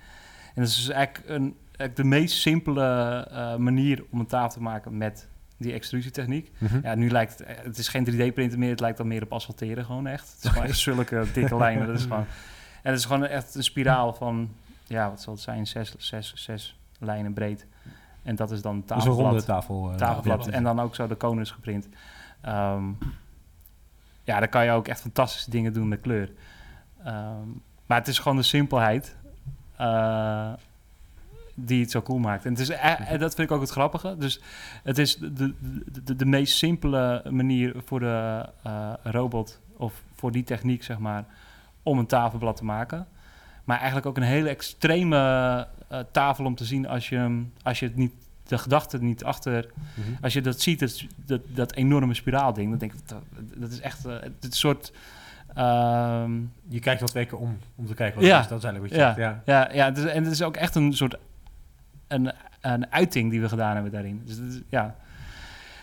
[0.55, 4.63] En dat is dus eigenlijk, een, eigenlijk de meest simpele manier om een tafel te
[4.63, 5.29] maken met
[5.61, 6.51] die extrusietechniek.
[6.59, 6.81] Mhm.
[6.83, 9.85] Ja, nu lijkt het, het is geen 3D-printer meer, het lijkt dan meer op asfalteren
[9.85, 10.33] gewoon echt.
[10.35, 11.87] Het is gewoon echt zulke dikke lijnen.
[11.87, 12.27] Dat is gewoon,
[12.83, 14.51] en het is gewoon echt een spiraal van,
[14.87, 17.67] ja, wat zal het zijn, zes, zes, zes lijnen breed.
[18.23, 19.45] En dat is dan Dus een ronde tafelblad.
[19.45, 19.91] tafel.
[19.91, 20.45] eh, tafelblad.
[20.45, 20.51] ja.
[20.53, 21.89] En dan ook zo de konus geprint.
[22.41, 22.85] Ehm,
[24.25, 26.33] ja, daar kan je ook echt fantastische dingen doen met kleur.
[27.05, 27.47] Ehm,
[27.87, 29.17] maar het is gewoon de simpelheid.
[29.77, 30.53] Eh,
[31.55, 32.45] die het zo cool maakt.
[32.45, 34.17] En het is, eh, dat vind ik ook het grappige.
[34.19, 34.41] Dus
[34.83, 35.55] het is de, de,
[36.05, 41.25] de, de meest simpele manier voor de uh, robot of voor die techniek, zeg maar,
[41.83, 43.07] om een tafelblad te maken.
[43.65, 45.17] Maar eigenlijk ook een hele extreme
[45.93, 49.71] uh, tafel om te zien als je, als je het niet, de gedachte niet achter,
[49.75, 50.17] mm -hmm.
[50.21, 53.23] als je dat ziet, dat, dat, dat enorme spiraalding, dan denk ik, dat,
[53.57, 54.93] dat is echt uh, het soort.
[55.59, 58.49] Um, je kijkt wel twee keer om, om te kijken wat ja, is.
[58.49, 59.47] Dat is eigenlijk wat je ja, zegt.
[59.47, 61.17] Ja, ja, ja het is, en het is ook echt een soort
[62.11, 64.23] een, een uiting die we gedaan hebben daarin.
[64.25, 64.97] Dus dat is, ja,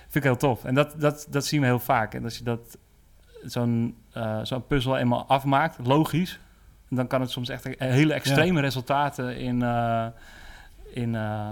[0.01, 0.65] vind ik heel tof.
[0.65, 2.13] En dat, dat, dat zien we heel vaak.
[2.13, 2.77] En als je dat
[3.43, 6.39] zo'n uh, zo'n puzzel eenmaal afmaakt, logisch,
[6.89, 8.61] dan kan het soms echt hele extreme ja.
[8.61, 10.07] resultaten in, uh,
[10.93, 11.49] in, uh,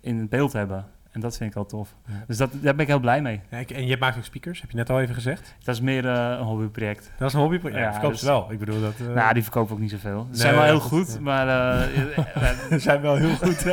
[0.00, 0.86] in het beeld hebben.
[1.18, 1.94] En dat vind ik wel tof.
[2.26, 3.40] Dus dat, daar ben ik heel blij mee.
[3.50, 5.54] Ja, en je maakt ook speakers, heb je net al even gezegd?
[5.64, 7.12] Dat is meer uh, een hobbyproject.
[7.18, 7.80] Dat is een hobbyproject?
[7.80, 8.46] Ja, verkoopt dus, ze wel.
[8.50, 8.94] Ik bedoel dat...
[9.02, 9.14] Uh...
[9.14, 10.20] Nou, die verkopen ook niet zoveel.
[10.20, 11.20] Ze nee, zijn wel heel goed, ja.
[11.20, 11.46] maar...
[11.46, 13.66] Ze uh, zijn wel heel goed.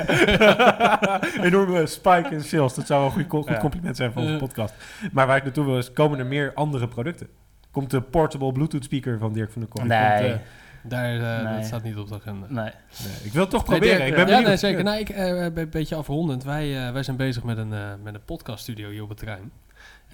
[1.41, 2.73] Enorme spike in sales.
[2.73, 4.73] Dat zou wel een goed, goed compliment zijn voor onze podcast.
[5.11, 7.27] Maar waar ik naartoe wil is, komen er meer andere producten?
[7.71, 9.87] Komt de portable Bluetooth speaker van Dirk van der Kolk?
[9.87, 10.29] Nee.
[10.29, 10.41] Komt,
[10.87, 11.55] daar, uh, nee.
[11.55, 12.45] dat staat niet op de agenda.
[12.49, 12.71] Nee.
[13.03, 13.99] nee ik wil het toch proberen.
[13.99, 14.83] Nee, ik ben ja, nee, zeker.
[14.83, 16.43] Nou, ik, uh, een beetje afrondend.
[16.43, 17.73] Wij, uh, wij zijn bezig met een,
[18.03, 19.51] met een podcaststudio hier op het terrein.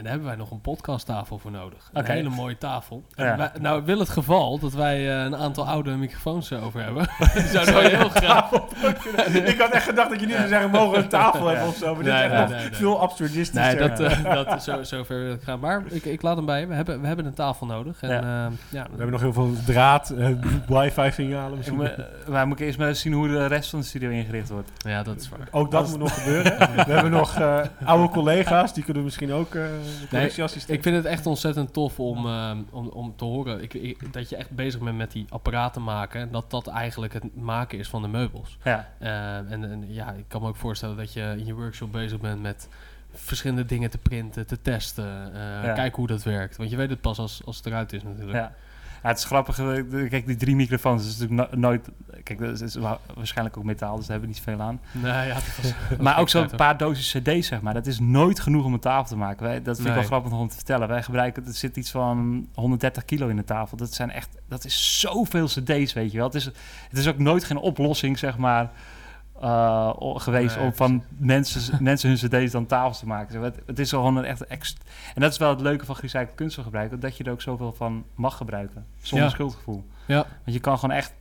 [0.02, 1.90] En daar hebben wij nog een podcasttafel voor nodig.
[1.94, 2.16] Een okay.
[2.16, 3.04] hele mooie tafel.
[3.16, 3.38] Ja.
[3.38, 7.08] Wij, nou, wil het geval dat wij uh, een aantal oude microfoons uh, over hebben.
[7.54, 8.52] Zouden wij heel graag...
[9.54, 11.76] ik had echt gedacht dat je niet zou zeggen, mogen we een tafel hebben of
[11.76, 11.96] zo.
[11.96, 13.60] Maar dit is echt nog veel absurdistisch.
[13.60, 15.60] Nee, dat, uh, dat zo, zover wil ik gaan.
[15.60, 16.68] Maar ik, ik laat hem bij.
[16.68, 18.02] We hebben, we hebben een tafel nodig.
[18.02, 18.50] En, ja.
[18.70, 18.84] ja.
[18.84, 20.14] We hebben nog heel veel draad,
[20.68, 21.90] wifi signalen misschien.
[22.28, 24.70] Maar moet ik eerst maar eens zien hoe de rest van de studio ingericht wordt.
[24.78, 25.48] Ja, dat is waar.
[25.52, 26.58] Ook dat moet nog gebeuren.
[26.58, 27.42] we hebben nog
[27.84, 29.56] oude collega's, die kunnen misschien ook...
[30.12, 30.26] Nee,
[30.68, 34.30] ik vind het echt ontzettend tof om, uh, om, om te horen ik, ik, dat
[34.30, 36.22] je echt bezig bent met die apparaten maken.
[36.22, 38.58] En dat dat eigenlijk het maken is van de meubels.
[38.64, 38.90] Ja.
[39.02, 42.20] Uh, en, en, ja, ik kan me ook voorstellen dat je in je workshop bezig
[42.20, 42.68] bent met
[43.14, 45.32] verschillende dingen te printen, te testen.
[45.34, 45.74] Uh, ja.
[45.74, 46.58] Kijken hoe dat werkt.
[46.58, 48.38] Want je weet het pas als, als het eruit is natuurlijk.
[48.38, 48.56] Ja.
[49.04, 49.56] Ja, het is grappig.
[50.10, 51.90] Kijk, die drie microfoons, is natuurlijk no nooit...
[52.24, 52.76] Kijk, dat is
[53.16, 54.80] waarschijnlijk ook metaal, dus daar hebben we niet veel aan.
[54.92, 57.74] Nee, ja, dat was, dat maar ook zo'n paar doosjes cd's, zeg maar.
[57.74, 59.44] Dat is nooit genoeg om een tafel te maken.
[59.44, 59.98] Wij, dat vind nee.
[59.98, 60.88] ik wel grappig om te vertellen.
[60.88, 61.46] Wij gebruiken...
[61.46, 63.78] Er zit iets van 130 kilo in de tafel.
[63.78, 64.30] Dat zijn echt...
[64.48, 66.26] Dat is zoveel cd's, weet je wel.
[66.26, 66.46] Het is,
[66.90, 68.72] het is ook nooit geen oplossing, zeg maar...
[69.44, 73.42] Uh, geweest nee, om van mensen, mensen hun cd's dan tafels te maken.
[73.42, 74.46] Het, het is gewoon een echt...
[74.46, 74.76] Ex
[75.16, 77.00] en dat is wel het leuke van gerecycled kunststof gebruiken...
[77.00, 78.86] dat je er ook zoveel van mag gebruiken.
[79.02, 79.34] Zonder ja.
[79.34, 79.86] schuldgevoel.
[80.06, 80.16] Ja.
[80.16, 81.14] Want je kan gewoon echt,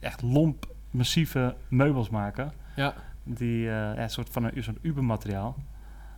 [0.00, 2.52] echt lomp, massieve meubels maken...
[2.76, 2.94] Ja.
[3.24, 5.56] die uh, ja, een soort van een soort ubermateriaal...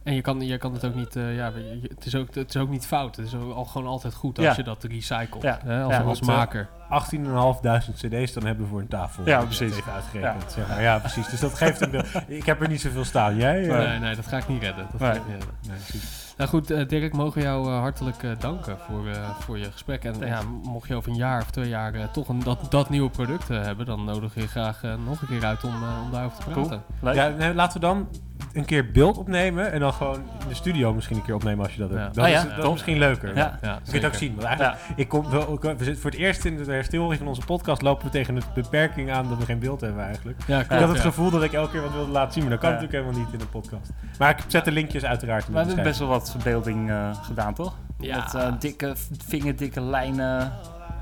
[0.03, 2.55] En je kan, je kan het ook niet, uh, ja, je, het, is ook, het
[2.55, 3.17] is ook niet fout.
[3.17, 4.55] Het is ook al, gewoon altijd goed als ja.
[4.57, 5.43] je dat recycelt.
[5.43, 5.59] Ja.
[5.63, 6.69] Hè, als, ja, als maker.
[6.69, 9.27] 18.500 cd's dan hebben we voor een tafel.
[9.27, 9.77] Ja, precies.
[9.77, 10.49] Even uitgerekend, ja.
[10.49, 10.83] Zeg maar.
[10.83, 11.29] ja, precies.
[11.29, 12.07] Dus dat geeft een beeld.
[12.27, 13.37] Ik heb er niet zoveel staan.
[13.37, 13.61] Jij?
[13.61, 14.87] Nee, nee, nee dat ga ik niet redden.
[14.91, 15.13] Dat nee.
[15.13, 15.49] Niet redden.
[15.69, 16.30] Nee, precies.
[16.41, 19.05] Nou goed, uh, Dirk, mogen we jou uh, hartelijk uh, danken voor,
[19.39, 20.05] voor je gesprek.
[20.05, 23.11] En ja, mocht je over een jaar of twee jaar toch een, dat, dat nieuwe
[23.11, 26.83] product hebben, dan nodig je graag nog een keer uit om, om daarover te praten.
[27.01, 27.15] Cool.
[27.15, 28.09] Ja, nee, laten we dan
[28.53, 31.75] een keer beeld opnemen en dan gewoon in de studio misschien een keer opnemen als
[31.75, 31.97] je dat ja.
[31.97, 32.15] hebt.
[32.15, 33.37] Dat, ah, is, dat is misschien leuker.
[33.37, 34.35] Ja, je het ook zien.
[34.35, 37.45] Want eigenlijk, ik kom, we, we zitten voor het eerst in de herstelring van onze
[37.45, 40.39] podcast lopen we tegen de beperking aan dat we geen beeld hebben eigenlijk.
[40.47, 42.61] Ja, ik had het gevoel dat ik elke keer wat wilde laten zien, maar dat
[42.61, 43.91] kan natuurlijk helemaal niet in een podcast.
[44.19, 47.55] Maar ik zet de linkjes uiteraard in we hebben best wel wat verbeelding uh, gedaan,
[47.55, 47.77] toch?
[47.99, 48.17] Ja.
[48.17, 48.95] Met uh, dikke,
[49.27, 50.53] vingerdikke lijnen.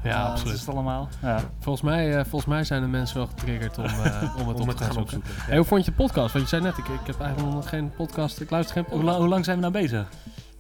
[0.03, 0.55] Ja, uh, absoluut.
[0.55, 1.09] Is het allemaal?
[1.23, 1.41] Ja.
[1.61, 4.63] Volgens, mij, uh, volgens mij zijn de mensen wel getriggerd om, uh, om het om
[4.63, 5.07] op het te gaan.
[5.25, 6.33] Hey, hoe vond je de podcast?
[6.33, 8.93] Want je zei net, ik, ik heb eigenlijk nog geen podcast, ik luister geen Hoe,
[8.93, 9.15] podcast.
[9.17, 10.09] la hoe lang zijn we nou bezig?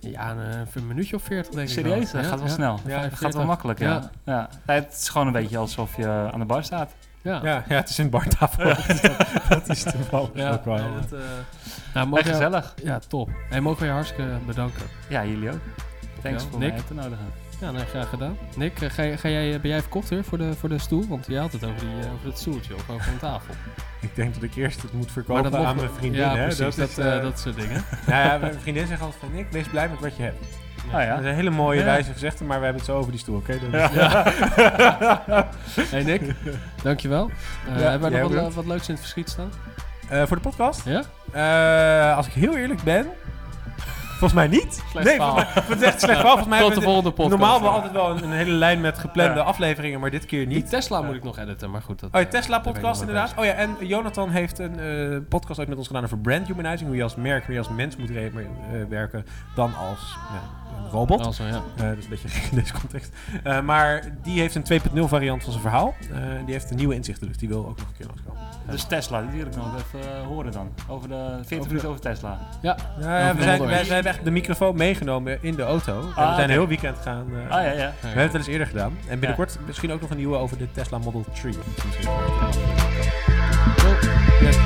[0.01, 2.12] Ja, een, een minuutje of veertig denk ik Serieus?
[2.12, 2.23] wel.
[2.23, 2.79] Dat gaat wel ja, snel.
[2.87, 4.11] Ja, gaat wel makkelijk, ja.
[4.25, 4.49] ja.
[4.66, 4.75] ja.
[4.75, 6.93] Het is gewoon een beetje alsof je aan de bar staat.
[7.29, 8.64] Ja, ja, ja het is een bartafel.
[9.49, 10.76] dat is toevallig ja, ook wel.
[10.76, 11.26] nee, dat, uh,
[11.95, 12.72] nou, mogen gezellig.
[12.76, 13.31] Jou, ja, top.
[13.51, 14.83] En mogen we je hartstikke bedanken.
[15.09, 15.61] Ja, jullie ook.
[16.22, 16.72] Thanks ja, voor Nick?
[16.72, 17.26] mij te nodigen.
[17.61, 18.39] Ja, nee, graag gedaan.
[18.57, 21.07] Nick, uh, ga, ga jij, ben jij verkocht weer voor de, voor de stoel?
[21.09, 23.55] Want je had het over, die, uh, over het stoeltje of over een tafel.
[24.01, 26.20] Ik denk dat ik eerst het moet verkopen aan mijn vriendin.
[26.20, 26.43] Ja, hè?
[26.43, 26.59] precies.
[26.59, 27.85] Dat, dat, is, uh, dat soort dingen.
[28.07, 30.45] ja, ja, mijn vriendin zegt altijd van Nick, wees blij met wat je hebt.
[30.93, 31.09] Ah, ja.
[31.14, 31.84] Dat is een hele mooie Ja.
[31.84, 33.59] wijze gezegde, maar we hebben het zo over die stoel, oké?
[33.72, 34.22] Ja.
[35.91, 36.22] hey Nick,
[36.82, 37.30] dankjewel.
[37.68, 39.51] Uh, Ja, hebben wij jij nog wat leuks in het verschiet staan?
[40.09, 40.82] Eh, voor de podcast?
[40.84, 41.03] Ja?
[42.11, 43.07] Eh, als ik heel eerlijk ben,
[44.19, 44.83] volgens mij niet.
[44.91, 45.35] Slecht nee, verhaal.
[45.35, 46.37] volgens mij, het is echt slecht verhaal.
[46.37, 47.29] Volgens mij Tot de volgende podcast.
[47.31, 49.45] Normaal hebben we altijd wel een, een hele lijn met geplande Ja.
[49.45, 50.69] afleveringen, maar dit keer Die niet.
[50.71, 52.01] Tesla moet ik nog editen, maar goed.
[52.01, 53.39] Dat, Oh, je eh, Tesla daar ben ik podcast nog mee inderdaad.
[53.39, 56.89] Oh ja, en Jonathan heeft een eh, podcast ook met ons gedaan over brand humanizing.
[56.89, 58.45] Hoe je als merk meer als mens moet re- eh,
[58.89, 61.21] werken dan als ja, robot.
[61.21, 61.62] Wel zo, ja.
[61.77, 63.12] Eh, dat is een beetje gek in deze context.
[63.43, 65.95] Eh, maar die heeft een 2.0 variant van zijn verhaal.
[66.12, 68.37] Eh, die heeft nieuwe inzichten, dus die wil ook nog een keer langskomen.
[68.71, 70.69] Dus Tesla, die wil ik nog even eh, horen dan.
[70.89, 72.39] Over de 40 de- minuten over Tesla.
[72.62, 76.00] Ja, Ja, we, zijn, wij, wij hebben echt de microfoon meegenomen in de auto.
[76.00, 76.52] En we Ah, zijn oké.
[76.52, 77.26] heel weekend gaan.
[77.48, 77.92] eh, Ah ja, ja.
[78.00, 78.98] We hebben het wel eens eerder gedaan.
[79.09, 81.56] En binnenkort misschien ook nog een nieuwe over de Tesla Model 3.
[81.84, 82.09] Misschien.
[84.40, 84.56] Yes.